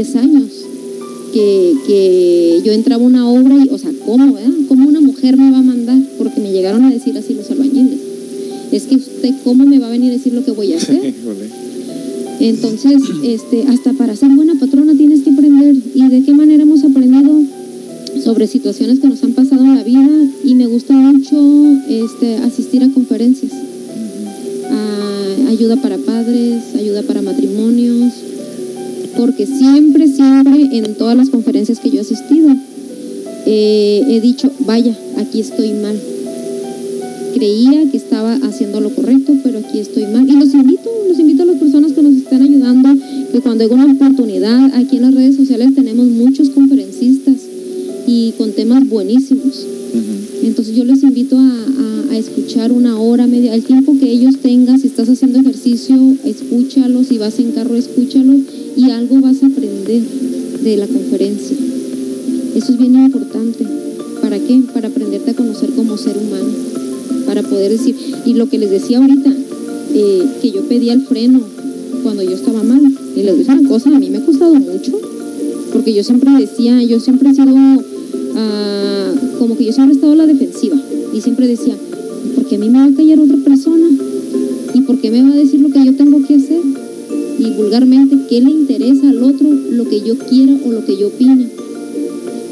[0.00, 0.46] 10 años
[1.34, 4.50] que, que yo entraba a una obra y, o sea, ¿cómo, verdad?
[4.66, 5.98] ¿Cómo una mujer me va a mandar?
[6.16, 8.00] Porque me llegaron a decir así los albañiles.
[8.72, 11.12] Es que usted, ¿cómo me va a venir a decir lo que voy a hacer?
[12.40, 15.76] Entonces, este, hasta para ser buena patrona tienes que aprender.
[15.94, 17.42] ¿Y de qué manera hemos aprendido?
[18.24, 20.08] Sobre situaciones que nos han pasado en la vida
[20.42, 21.36] y me gusta mucho
[21.90, 23.52] este, asistir a conferencias.
[24.70, 28.14] Ah, ayuda para padres, ayuda para matrimonios,
[29.16, 29.89] porque siempre,
[30.24, 32.48] siempre en todas las conferencias que yo he asistido,
[33.46, 35.98] eh, he dicho, vaya, aquí estoy mal.
[37.34, 40.28] Creía que estaba haciendo lo correcto, pero aquí estoy mal.
[40.28, 42.88] Y los invito, los invito a las personas que nos están ayudando,
[43.32, 47.36] que cuando hay una oportunidad, aquí en las redes sociales tenemos muchos conferencistas
[48.06, 49.66] y con temas buenísimos.
[50.42, 54.34] Entonces yo les invito a, a- a escuchar una hora, media, el tiempo que ellos
[54.42, 58.29] tengan, si estás haciendo ejercicio, escúchalo, si vas en carro, escúchalo
[62.70, 63.66] Es bien importante.
[64.22, 64.62] ¿Para qué?
[64.72, 66.50] Para aprenderte a conocer como ser humano,
[67.26, 69.28] para poder decir, y lo que les decía ahorita,
[69.92, 71.40] eh, que yo pedía el freno
[72.04, 72.80] cuando yo estaba mal,
[73.16, 74.92] y les decía una cosa, a mí me ha costado mucho,
[75.72, 77.48] porque yo siempre decía, yo siempre he sido
[78.36, 80.80] ah, como que yo siempre he estado a la defensiva
[81.12, 81.74] y siempre decía,
[82.36, 83.88] ¿por qué a mí me va a callar otra persona?
[84.74, 86.60] ¿Y por qué me va a decir lo que yo tengo que hacer?
[87.36, 91.08] Y vulgarmente, ¿qué le interesa al otro lo que yo quiera o lo que yo
[91.08, 91.59] opine?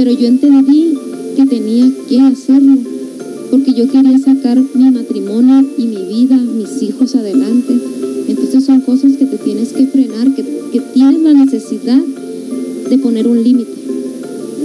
[0.09, 0.95] Pero yo entendí
[1.37, 2.79] que tenía que hacerlo,
[3.51, 7.75] porque yo quería sacar mi matrimonio y mi vida, mis hijos adelante.
[8.27, 12.01] Entonces son cosas que te tienes que frenar, que, que tienes la necesidad
[12.89, 13.71] de poner un límite.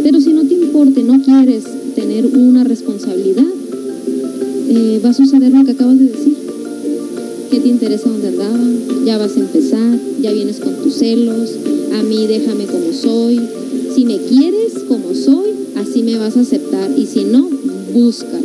[0.02, 3.44] Pero si no te importa, no quieres tener una responsabilidad,
[4.70, 6.38] eh, va a suceder lo que acabas de decir.
[7.52, 8.60] ¿Qué te interesa dónde andaba?
[9.06, 11.50] Ya vas a empezar, ya vienes con tus celos,
[12.00, 13.42] a mí déjame como soy.
[13.94, 16.90] Si me quieres como soy, así me vas a aceptar.
[16.98, 17.50] Y si no,
[17.94, 18.42] búscame.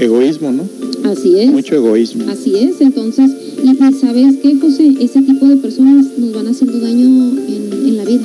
[0.00, 0.68] Egoísmo, ¿no?
[1.04, 1.50] Así es.
[1.50, 2.24] Mucho egoísmo.
[2.30, 3.30] Así es, entonces,
[3.62, 7.06] y, y sabes qué, José, ese tipo de personas nos van haciendo daño
[7.48, 8.22] en, en la vida.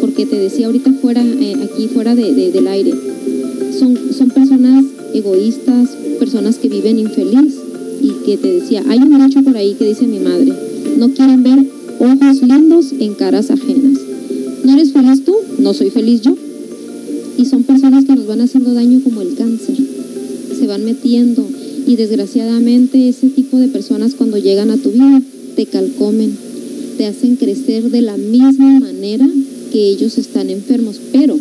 [0.00, 2.92] Porque te decía ahorita fuera, eh, aquí fuera de- de- del aire,
[3.78, 7.54] son, son personas egoístas, personas que viven infeliz
[8.02, 10.52] y que te decía, hay un dicho por ahí que dice mi madre,
[10.96, 11.58] no quieren ver
[12.00, 13.98] ojos lindos en caras ajenas.
[14.64, 15.34] ¿No eres feliz tú?
[15.58, 16.36] No soy feliz yo.
[17.38, 19.76] Y son personas que nos van haciendo daño como el cáncer
[20.58, 21.46] se van metiendo
[21.86, 25.20] y desgraciadamente ese tipo de personas cuando llegan a tu vida
[25.56, 26.32] te calcomen,
[26.96, 29.28] te hacen crecer de la misma manera
[29.72, 31.36] que ellos están enfermos, pero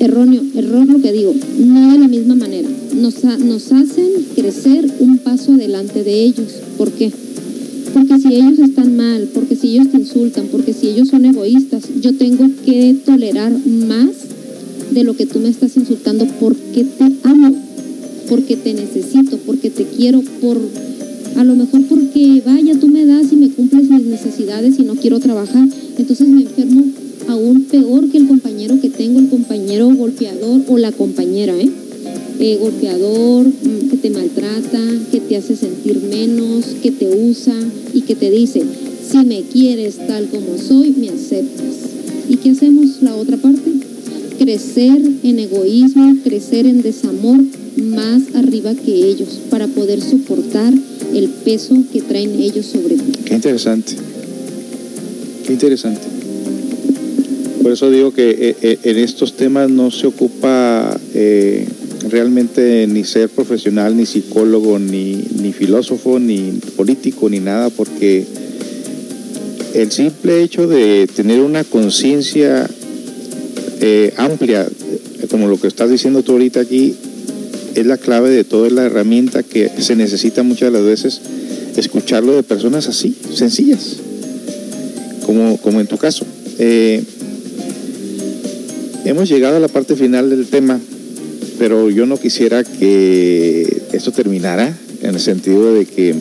[0.00, 4.92] erróneo, error lo que digo, no de la misma manera, nos, ha- nos hacen crecer
[5.00, 7.12] un paso adelante de ellos, ¿por qué?
[7.94, 11.84] Porque si ellos están mal, porque si ellos te insultan, porque si ellos son egoístas,
[12.02, 14.08] yo tengo que tolerar más
[14.90, 17.54] de lo que tú me estás insultando porque te amo,
[18.28, 20.58] porque te necesito, porque te quiero, por
[21.36, 24.96] a lo mejor porque vaya, tú me das y me cumples mis necesidades y no
[24.96, 26.84] quiero trabajar, entonces me enfermo
[27.28, 31.70] aún peor que el compañero que tengo, el compañero golpeador o la compañera, ¿eh?
[32.52, 33.46] Golpeador,
[33.90, 34.80] que te maltrata,
[35.10, 37.54] que te hace sentir menos, que te usa
[37.94, 38.62] y que te dice,
[39.10, 41.74] si me quieres tal como soy, me aceptas.
[42.28, 43.70] ¿Y qué hacemos la otra parte?
[44.38, 47.40] Crecer en egoísmo, crecer en desamor
[47.76, 50.72] más arriba que ellos para poder soportar
[51.14, 53.12] el peso que traen ellos sobre ti.
[53.24, 53.94] Qué interesante.
[55.46, 56.02] Qué interesante.
[57.62, 61.66] Por eso digo que eh, eh, en estos temas no se ocupa eh,
[62.10, 68.24] realmente ni ser profesional, ni psicólogo, ni, ni filósofo, ni político, ni nada, porque
[69.74, 72.68] el simple hecho de tener una conciencia
[73.80, 74.66] eh, amplia,
[75.30, 76.94] como lo que estás diciendo tú ahorita aquí,
[77.74, 81.20] es la clave de todo, es la herramienta que se necesita muchas de las veces
[81.76, 83.96] escucharlo de personas así, sencillas,
[85.26, 86.24] como, como en tu caso.
[86.58, 87.02] Eh,
[89.04, 90.78] hemos llegado a la parte final del tema,
[91.58, 96.14] pero yo no quisiera que esto terminara en el sentido de que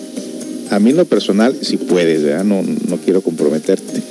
[0.70, 2.22] a mí en lo personal, si puedes.
[2.46, 4.02] No, no quiero comprometerte,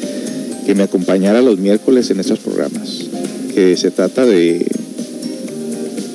[0.66, 3.06] que me acompañara los miércoles en estos programas,
[3.54, 4.66] que se trata de...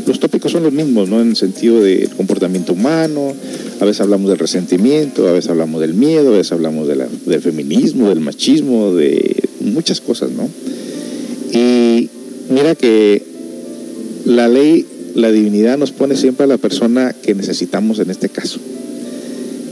[0.05, 1.19] Los tópicos son los mismos, ¿no?
[1.21, 3.33] En el sentido del comportamiento humano,
[3.81, 7.09] a veces hablamos del resentimiento, a veces hablamos del miedo, a veces hablamos de la-
[7.25, 10.49] del feminismo, del machismo, de muchas cosas, ¿no?
[11.51, 12.09] Y
[12.49, 13.21] mira que
[14.23, 14.85] la ley,
[15.17, 18.59] la divinidad nos pone siempre a la persona que necesitamos en este caso.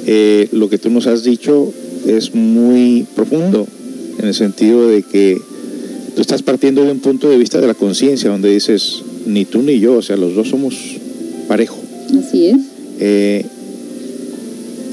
[0.07, 1.71] Eh, lo que tú nos has dicho
[2.07, 3.67] es muy profundo,
[4.17, 5.37] en el sentido de que
[6.15, 9.61] tú estás partiendo de un punto de vista de la conciencia, donde dices, ni tú
[9.61, 10.75] ni yo, o sea, los dos somos
[11.47, 11.77] parejo.
[12.17, 12.57] Así es.
[12.99, 13.45] Eh,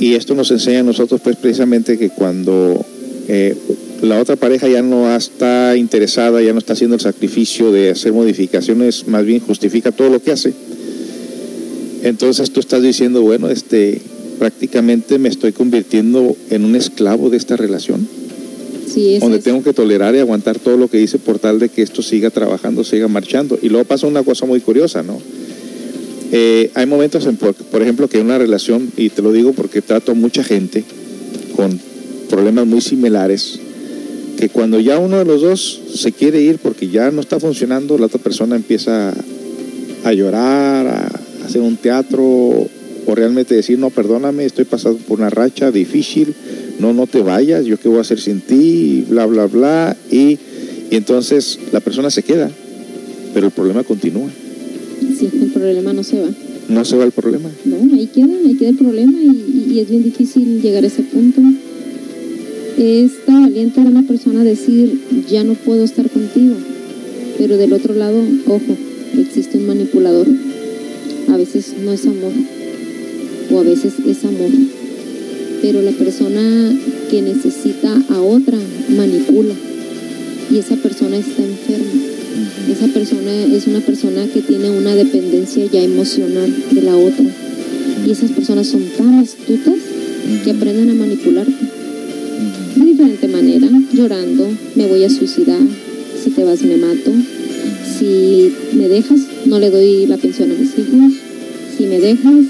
[0.01, 2.85] y esto nos enseña a nosotros, pues, precisamente que cuando
[3.27, 3.57] eh,
[4.03, 8.13] la otra pareja ya no está interesada, ya no está haciendo el sacrificio de hacer
[8.13, 10.53] modificaciones, más bien justifica todo lo que hace.
[12.03, 14.01] Entonces tú estás diciendo, bueno, este,
[14.39, 18.09] prácticamente me estoy convirtiendo en un esclavo de esta relación,
[18.93, 21.71] Sí, es donde tengo que tolerar y aguantar todo lo que dice por tal de
[21.71, 23.59] que esto siga trabajando, siga marchando.
[23.63, 25.19] Y luego pasa una cosa muy curiosa, ¿no?
[26.31, 29.81] Eh, hay momentos, en, por, por ejemplo, que una relación, y te lo digo porque
[29.81, 30.85] trato a mucha gente
[31.57, 31.81] con
[32.29, 33.61] problemas muy similares,
[34.43, 37.97] que cuando ya uno de los dos se quiere ir porque ya no está funcionando,
[37.97, 39.15] la otra persona empieza
[40.03, 45.31] a llorar, a hacer un teatro, o realmente decir, no, perdóname, estoy pasando por una
[45.31, 46.35] racha difícil,
[46.81, 50.41] no, no te vayas, yo qué voy a hacer sin ti, bla, bla, bla, y,
[50.91, 52.51] y entonces la persona se queda,
[53.35, 54.29] pero el problema continúa,
[55.21, 56.31] Sí, el problema no se va.
[56.69, 57.49] no se va el problema.
[57.65, 61.03] No, ahí queda, ahí queda el problema y, y es bien difícil llegar a ese
[61.03, 61.41] punto.
[62.79, 66.55] Es tan valiente de una persona decir, ya no puedo estar contigo.
[67.37, 68.77] Pero del otro lado, ojo,
[69.19, 70.27] existe un manipulador.
[71.29, 72.33] A veces no es amor,
[73.51, 74.51] o a veces es amor.
[75.61, 76.79] Pero la persona
[77.11, 78.59] que necesita a otra
[78.97, 79.55] manipula.
[80.51, 81.93] Y esa persona está enferma.
[82.71, 87.27] Esa persona es una persona que tiene una dependencia ya emocional de la otra.
[88.07, 89.77] Y esas personas son tan astutas
[90.43, 91.82] que aprenden a manipularte.
[92.83, 95.61] De diferente manera, llorando, me voy a suicidar,
[96.21, 97.13] si te vas me mato,
[97.97, 101.13] si me dejas, no le doy la pensión a mis hijos,
[101.79, 102.45] si me dejas,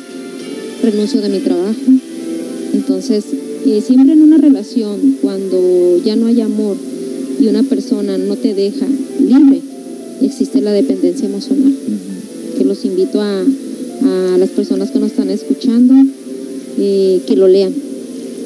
[0.82, 1.80] renuncio de mi trabajo.
[2.72, 3.24] Entonces,
[3.66, 6.78] eh, siempre en una relación, cuando ya no hay amor
[7.38, 8.86] y una persona no te deja
[9.20, 9.60] libre,
[10.22, 11.74] existe la dependencia emocional.
[12.56, 15.94] Que los invito a, a las personas que nos están escuchando
[16.78, 17.74] eh, que lo lean.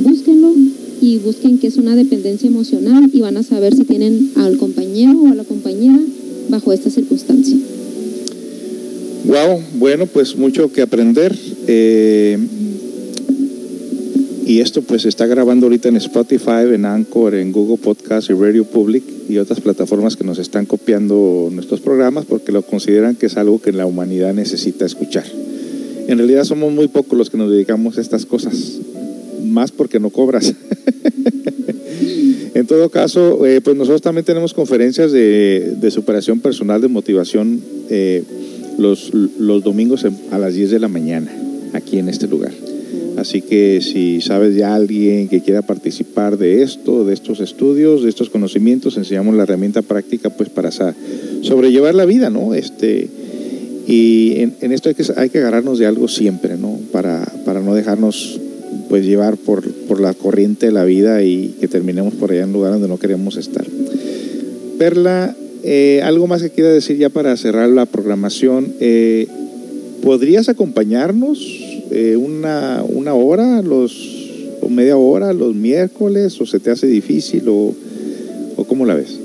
[0.00, 0.52] Búsquenlo
[1.00, 5.20] y busquen qué es una dependencia emocional y van a saber si tienen al compañero
[5.20, 6.00] o a la compañera
[6.48, 7.56] bajo esta circunstancia.
[9.24, 11.36] Wow, bueno, pues mucho que aprender.
[11.66, 12.38] eh,
[14.46, 18.32] y esto pues se está grabando ahorita en Spotify, en Anchor, en Google Podcast y
[18.32, 23.26] Radio Public y otras plataformas que nos están copiando nuestros programas porque lo consideran que
[23.26, 25.24] es algo que la humanidad necesita escuchar.
[26.06, 28.78] En realidad somos muy pocos los que nos dedicamos a estas cosas,
[29.52, 30.54] más porque no cobras.
[32.54, 37.60] en todo caso, eh, pues nosotros también tenemos conferencias de, superación personal, de motivación.
[37.90, 38.24] eh,
[38.78, 41.30] los, los domingos a las 10 de la mañana,
[41.72, 42.52] aquí en este lugar.
[43.16, 48.10] Así que si sabes de alguien que quiera participar de esto, de estos estudios, de
[48.10, 50.70] estos conocimientos, enseñamos la herramienta práctica pues para
[51.40, 52.52] sobrellevar la vida, ¿no?
[52.52, 53.08] Este,
[53.86, 56.78] y en, en esto hay que, hay que agarrarnos de algo siempre, ¿no?
[56.92, 58.38] Para, para no dejarnos
[58.88, 62.52] pues llevar por, por la corriente de la vida y que terminemos por allá en
[62.52, 63.66] lugares donde no queremos estar.
[64.78, 68.72] Perla, eh, algo más que quiera decir ya para cerrar la programación.
[68.80, 69.26] Eh,
[70.02, 71.38] ¿Podrías acompañarnos
[71.90, 74.30] eh, una, una hora, los,
[74.60, 77.74] o media hora, los miércoles, o se te hace difícil, o,
[78.56, 79.18] o cómo la ves?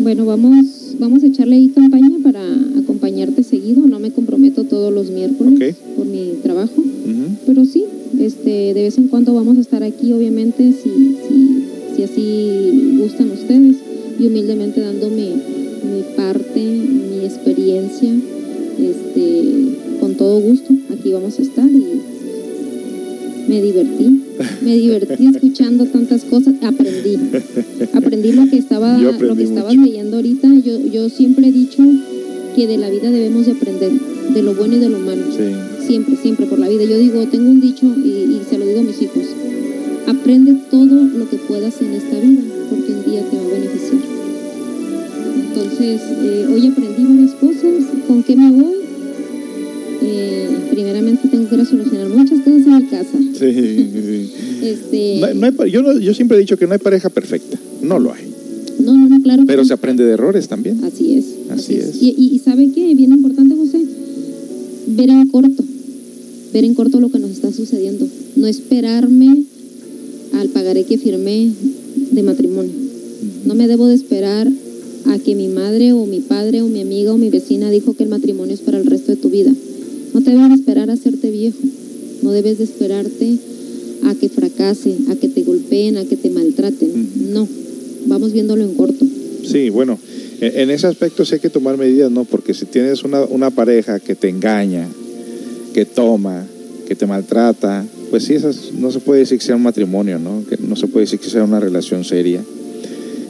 [0.00, 2.42] Bueno, vamos vamos, vamos a echarle ahí campaña para
[2.78, 3.86] acompañarte seguido.
[3.86, 6.82] No me comprometo todos los miércoles por mi trabajo.
[7.46, 7.84] Pero sí,
[8.18, 13.30] este, de vez en cuando vamos a estar aquí, obviamente, si, si, si así gustan
[13.30, 13.76] ustedes,
[14.18, 18.12] y humildemente dando mi, mi parte, mi experiencia,
[18.78, 20.72] este, con todo gusto.
[20.92, 22.00] Aquí vamos a estar y
[23.48, 24.22] me divertí,
[24.64, 27.16] me divertí escuchando tantas cosas, aprendí,
[27.92, 30.48] aprendí lo que estaba, lo que estabas leyendo ahorita.
[30.64, 31.82] Yo, yo siempre he dicho
[32.54, 33.92] que de la vida debemos de aprender,
[34.34, 35.86] de lo bueno y de lo malo Sí.
[35.86, 36.84] siempre, siempre por la vida.
[36.84, 39.24] Yo digo, tengo un dicho y, y se lo digo a mis hijos,
[40.06, 44.02] aprende todo lo que puedas en esta vida, porque un día te va a beneficiar.
[45.48, 48.74] Entonces, eh, hoy aprendí varias cosas, ¿con qué me voy?
[50.04, 52.31] Eh, primeramente tengo que resolucionar muchas
[53.50, 54.30] Sí.
[54.62, 57.08] Este, No, no hay pa- yo, no- yo siempre he dicho que no hay pareja
[57.10, 57.58] perfecta.
[57.82, 58.22] No lo hay.
[58.78, 59.44] no, no, no, claro.
[59.46, 60.82] Pero se aprende de errores también.
[60.84, 61.24] Así es.
[61.50, 62.00] Así es.
[62.00, 62.94] Y, y, y ¿sabe qué?
[62.94, 63.78] Bien importante, José,
[64.88, 65.62] ver en corto,
[66.52, 68.06] ver en corto lo que nos está sucediendo.
[68.36, 69.44] No esperarme
[70.34, 71.50] al pagaré que firmé
[72.12, 72.72] de matrimonio.
[73.44, 74.50] No me debo de esperar
[75.06, 78.04] a que mi madre o mi padre o mi amiga o mi vecina dijo que
[78.04, 79.52] el matrimonio es para el resto de tu vida.
[80.14, 81.58] No te debes de esperar a hacerte viejo.
[82.22, 83.36] No debes de esperarte
[84.04, 87.32] a que fracase, a que te golpeen, a que te maltraten.
[87.32, 87.48] No.
[88.06, 89.04] Vamos viéndolo en corto.
[89.44, 89.98] Sí, bueno,
[90.40, 92.24] en, en ese aspecto sí hay que tomar medidas, ¿no?
[92.24, 94.88] Porque si tienes una, una pareja que te engaña,
[95.72, 96.46] que toma,
[96.86, 100.44] que te maltrata, pues sí, esas, no se puede decir que sea un matrimonio, ¿no?
[100.48, 102.42] Que no se puede decir que sea una relación seria.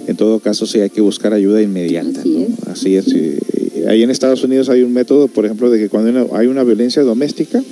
[0.08, 2.20] En todo caso, sí hay que buscar ayuda inmediata.
[2.20, 2.40] Así ¿no?
[2.40, 2.68] es.
[2.68, 3.04] Así es.
[3.04, 3.36] sí.
[3.86, 6.46] Ahí en Estados Unidos hay un método, por ejemplo, de que cuando hay una, hay
[6.48, 7.62] una violencia doméstica,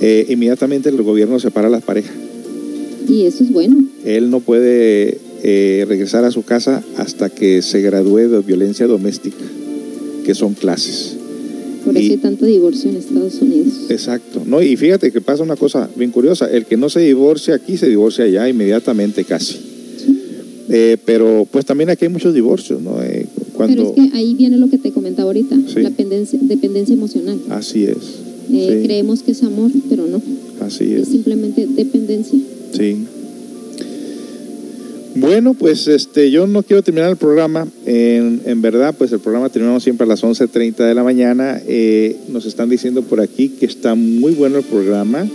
[0.00, 2.12] eh, inmediatamente el gobierno separa a las parejas.
[3.08, 3.82] Y eso es bueno.
[4.04, 9.44] Él no puede eh, regresar a su casa hasta que se gradúe de violencia doméstica,
[10.24, 11.14] que son clases.
[11.84, 13.72] Por eso Y- hay tanto divorcio en Estados Unidos.
[13.88, 14.42] Exacto.
[14.44, 16.50] No, y fíjate que pasa una cosa bien curiosa.
[16.50, 19.56] El que no se divorcia aquí se divorcia allá inmediatamente casi.
[20.70, 23.02] Eh, pero pues también aquí hay muchos divorcios, ¿no?
[23.02, 23.74] Eh, cuando...
[23.94, 25.80] Pero es que ahí viene lo que te comentaba ahorita, Sí.
[25.80, 27.38] la pendencia- dependencia emocional.
[27.48, 27.96] Así es.
[28.52, 30.20] Eh, sí, Creemos que es amor, pero no,
[30.60, 31.08] así es es.
[31.08, 32.38] simplemente dependencia.
[32.72, 33.04] Sí.
[35.14, 37.66] Bueno, pues este, yo no quiero terminar el programa.
[37.86, 41.60] En, en verdad, pues el programa terminamos siempre a las 11.30 de la mañana.
[41.66, 45.26] Eh, nos están diciendo por aquí que está muy bueno el programa.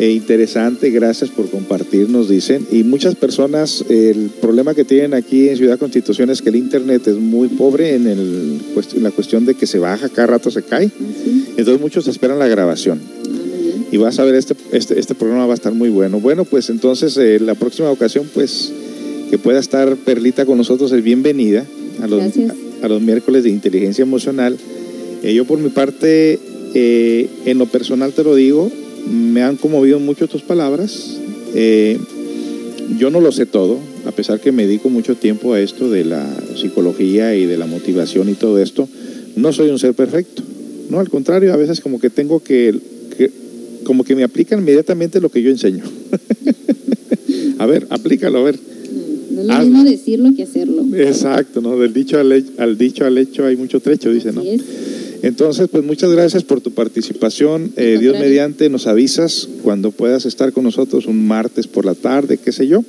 [0.00, 2.66] Eh, interesante, gracias por compartir, nos dicen.
[2.72, 7.06] Y muchas personas, el problema que tienen aquí en Ciudad Constitución es que el Internet
[7.06, 8.60] es muy pobre en, el,
[8.94, 10.86] en la cuestión de que se baja, cada rato se cae.
[10.86, 11.44] ¿Ah, sí?
[11.58, 15.52] Entonces muchos esperan la grabación Ah, y vas a ver este, este, este programa va
[15.52, 16.18] a estar muy bueno.
[16.18, 18.72] Bueno, pues entonces eh, la próxima ocasión, pues
[19.28, 21.66] que pueda estar Perlita con nosotros es bienvenida
[22.02, 22.22] a los,
[22.82, 24.56] a los miércoles de inteligencia emocional.
[25.22, 26.38] Eh, yo por mi parte,
[26.72, 28.72] eh, en lo personal te lo digo,
[29.08, 31.16] me han conmovido mucho tus palabras.
[31.54, 31.98] Eh,
[32.98, 36.04] yo no lo sé todo, a pesar que me dedico mucho tiempo a esto de
[36.04, 38.88] la psicología y de la motivación y todo esto.
[39.36, 40.42] No soy un ser perfecto.
[40.90, 42.74] No, al contrario, a veces como que tengo que,
[43.16, 43.30] que-
[43.84, 45.84] como que me aplican inmediatamente lo que yo enseño.
[47.58, 48.58] a ver, aplícalo, a ver.
[49.32, 50.84] No, no es lo mismo decirlo que hacerlo.
[50.96, 51.78] Exacto, ¿no?
[51.78, 54.42] Del dicho al, he- al dicho al hecho hay mucho trecho, dice, ¿no?
[54.42, 54.60] Es.
[55.22, 57.72] Entonces, pues muchas gracias por tu participación.
[57.76, 62.38] Eh, Dios mediante, nos avisas cuando puedas estar con nosotros un martes por la tarde,
[62.38, 62.82] qué sé yo.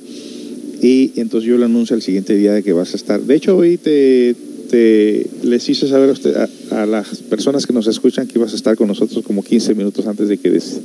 [0.80, 3.20] Y entonces yo le anuncio el siguiente día de que vas a estar.
[3.20, 4.34] De hecho, hoy te,
[4.70, 8.52] te les hice saber a, usted- a- a las personas que nos escuchan que ibas
[8.52, 10.80] a estar con nosotros como 15 minutos antes de que des-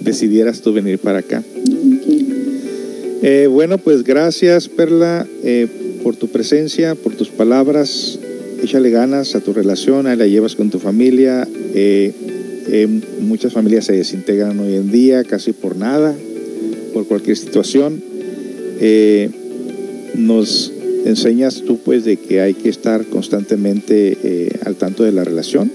[0.00, 1.42] decidieras tú venir para acá.
[3.24, 5.68] Eh, bueno, pues gracias Perla eh,
[6.02, 8.18] por tu presencia, por tus palabras.
[8.62, 11.48] Échale ganas a tu relación, ahí la llevas con tu familia.
[11.74, 12.12] Eh,
[12.68, 12.88] eh,
[13.20, 16.14] muchas familias se desintegran hoy en día casi por nada,
[16.92, 18.00] por cualquier situación.
[18.80, 19.30] Eh,
[20.14, 20.72] nos
[21.04, 25.70] enseñas tú pues de que hay que estar constantemente eh, al tanto de la relación,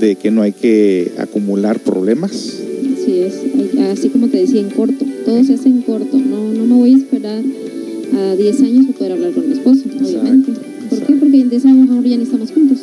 [0.00, 2.32] de que no hay que acumular problemas.
[2.32, 3.34] Así es.
[3.92, 5.04] Así como te decía, en corto.
[5.24, 6.18] Todo se hace en corto.
[6.18, 7.42] No, no me voy a esperar
[8.14, 10.67] a 10 años para poder hablar con mi esposo, obviamente.
[10.98, 11.14] ¿Por qué?
[11.14, 12.78] Porque 10 años ahora ya ni estamos juntos.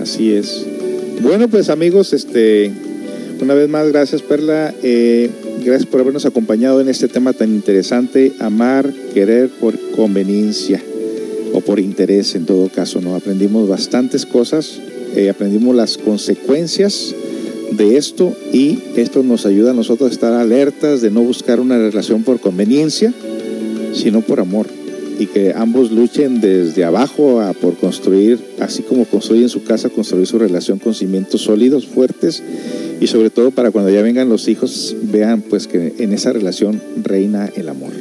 [0.00, 0.64] Así es.
[1.22, 2.70] Bueno, pues amigos, este,
[3.40, 4.74] una vez más, gracias Perla.
[4.82, 5.30] Eh,
[5.64, 10.82] gracias por habernos acompañado en este tema tan interesante, amar, querer por conveniencia
[11.52, 13.00] o por interés en todo caso.
[13.00, 13.14] ¿no?
[13.16, 14.80] Aprendimos bastantes cosas,
[15.16, 17.14] eh, aprendimos las consecuencias
[17.72, 21.78] de esto y esto nos ayuda a nosotros a estar alertas de no buscar una
[21.78, 23.12] relación por conveniencia,
[23.94, 24.77] sino por amor.
[25.18, 30.26] Y que ambos luchen desde abajo a por construir, así como construyen su casa, construir
[30.26, 32.42] su relación con cimientos sólidos, fuertes
[33.00, 36.80] y sobre todo para cuando ya vengan los hijos vean pues que en esa relación
[37.02, 37.92] reina el amor.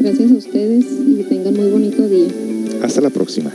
[0.00, 2.28] Gracias a ustedes y que tengan muy bonito día.
[2.82, 3.52] Hasta la próxima.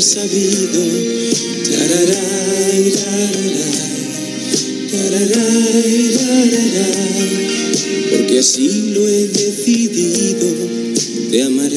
[0.00, 0.80] Se ha sabido.
[1.70, 3.70] Tararay, tararay,
[4.90, 6.16] tararay,
[8.10, 10.48] porque así lo he decidido.
[11.30, 11.76] Te amaré.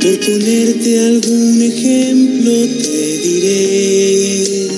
[0.00, 2.52] Por ponerte algún ejemplo
[2.82, 4.68] te diré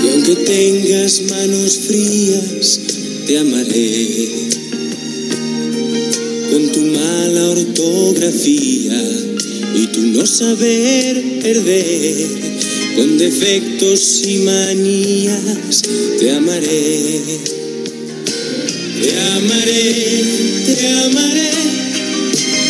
[0.00, 2.80] que aunque tengas manos frías
[3.26, 4.45] te amaré
[8.34, 12.26] y tu no saber perder
[12.96, 15.82] con defectos y manías
[16.18, 17.20] te amaré
[19.00, 20.24] te amaré
[20.64, 21.46] te amaré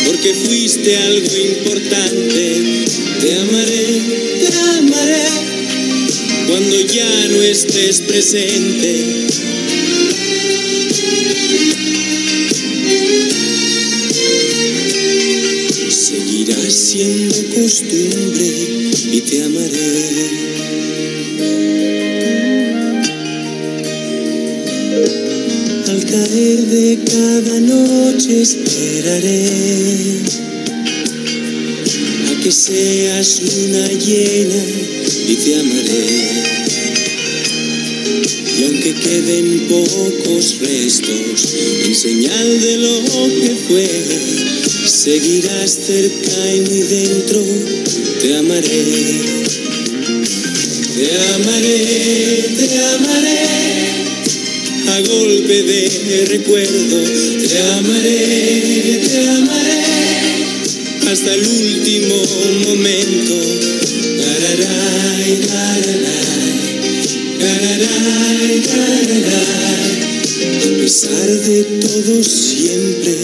[0.07, 2.85] porque fuiste algo importante.
[3.19, 4.01] Te amaré,
[4.39, 5.27] te amaré,
[6.47, 9.27] cuando ya no estés presente.
[16.07, 18.47] Seguirás siendo costumbre
[19.11, 20.29] y te amaré.
[25.89, 29.49] Al caer de cada noche esperaré
[32.31, 34.63] a que seas luna llena
[35.27, 36.66] y te amaré.
[38.57, 41.53] Y aunque queden pocos restos
[41.85, 43.03] en señal de lo
[43.39, 43.87] que fue,
[44.87, 47.43] seguirás cerca y muy dentro,
[48.19, 49.45] te amaré.
[50.95, 53.47] Te amaré, te amaré
[54.87, 57.03] a golpe de recuerdo.
[57.47, 59.87] Te amaré, te amaré
[61.11, 62.23] hasta el último
[62.65, 63.35] momento.
[64.19, 65.41] Tararay,
[70.59, 73.16] A pesar de todo siempre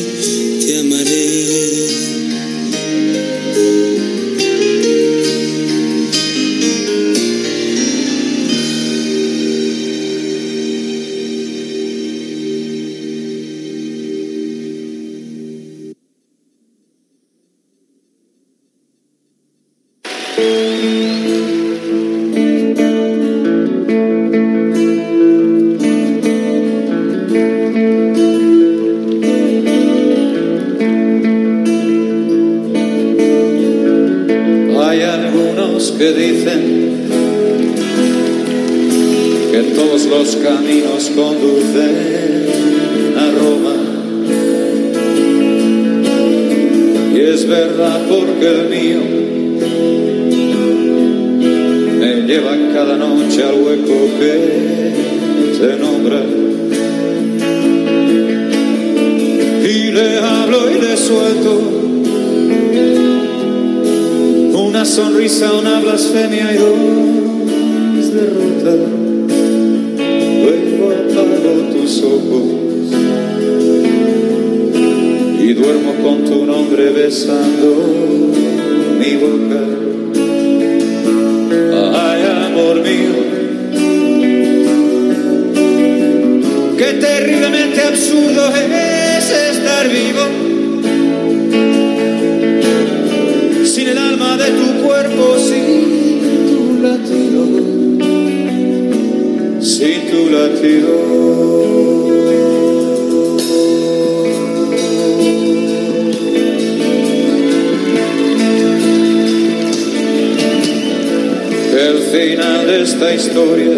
[112.84, 113.77] esta historia,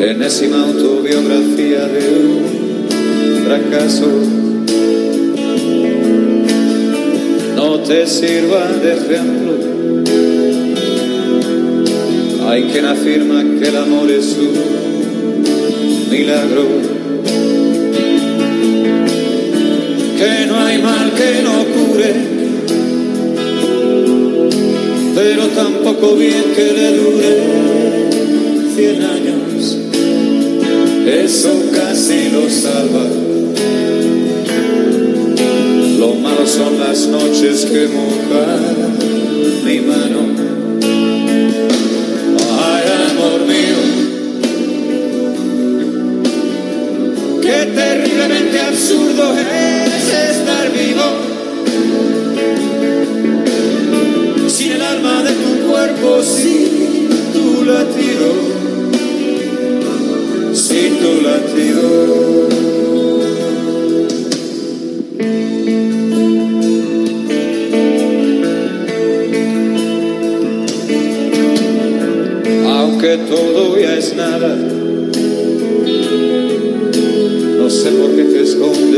[0.00, 4.08] enésima autobiografía de un fracaso,
[7.54, 9.52] no te sirva de ejemplo.
[12.48, 16.66] Hay quien afirma que el amor es un milagro,
[20.18, 22.37] que no hay mal que no cure
[25.18, 27.42] pero tampoco bien que le dure
[28.76, 29.76] cien años.
[31.08, 33.04] Eso casi lo salva.
[35.98, 38.94] Lo malo son las noches que mojan
[39.64, 40.20] mi mano.
[42.60, 43.80] Ay, amor mío,
[47.42, 51.27] qué terriblemente absurdo es estar vivo.
[54.78, 58.28] El alma de tu cuerpo, sin tu latido,
[60.52, 62.48] sin tu latido.
[72.68, 74.54] Aunque todo ya es nada,
[77.58, 78.97] no sé por qué te escondes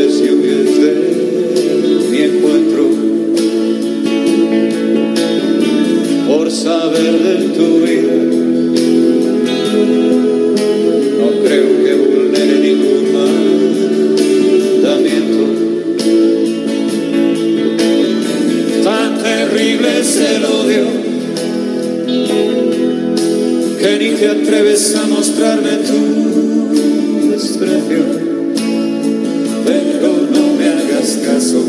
[11.19, 13.13] No creo que vulnere ningún
[14.81, 15.43] mandamiento.
[18.83, 20.85] Tan terrible es el odio
[23.79, 26.01] que ni te atreves a mostrarme tu
[27.31, 28.05] desprecio.
[29.67, 31.63] Pero no me hagas caso.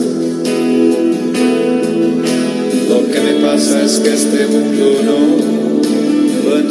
[2.87, 5.60] Lo que me pasa es que este mundo no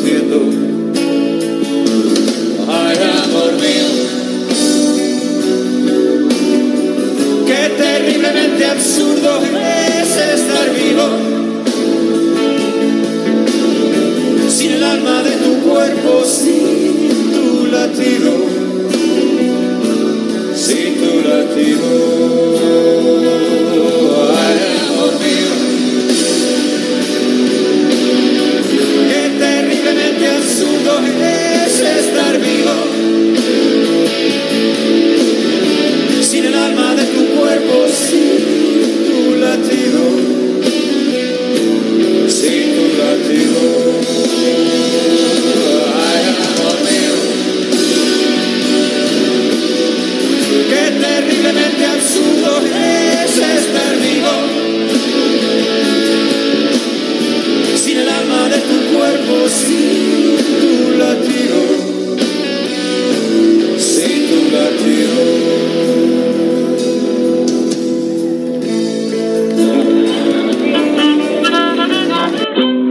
[0.02, 0.69] lo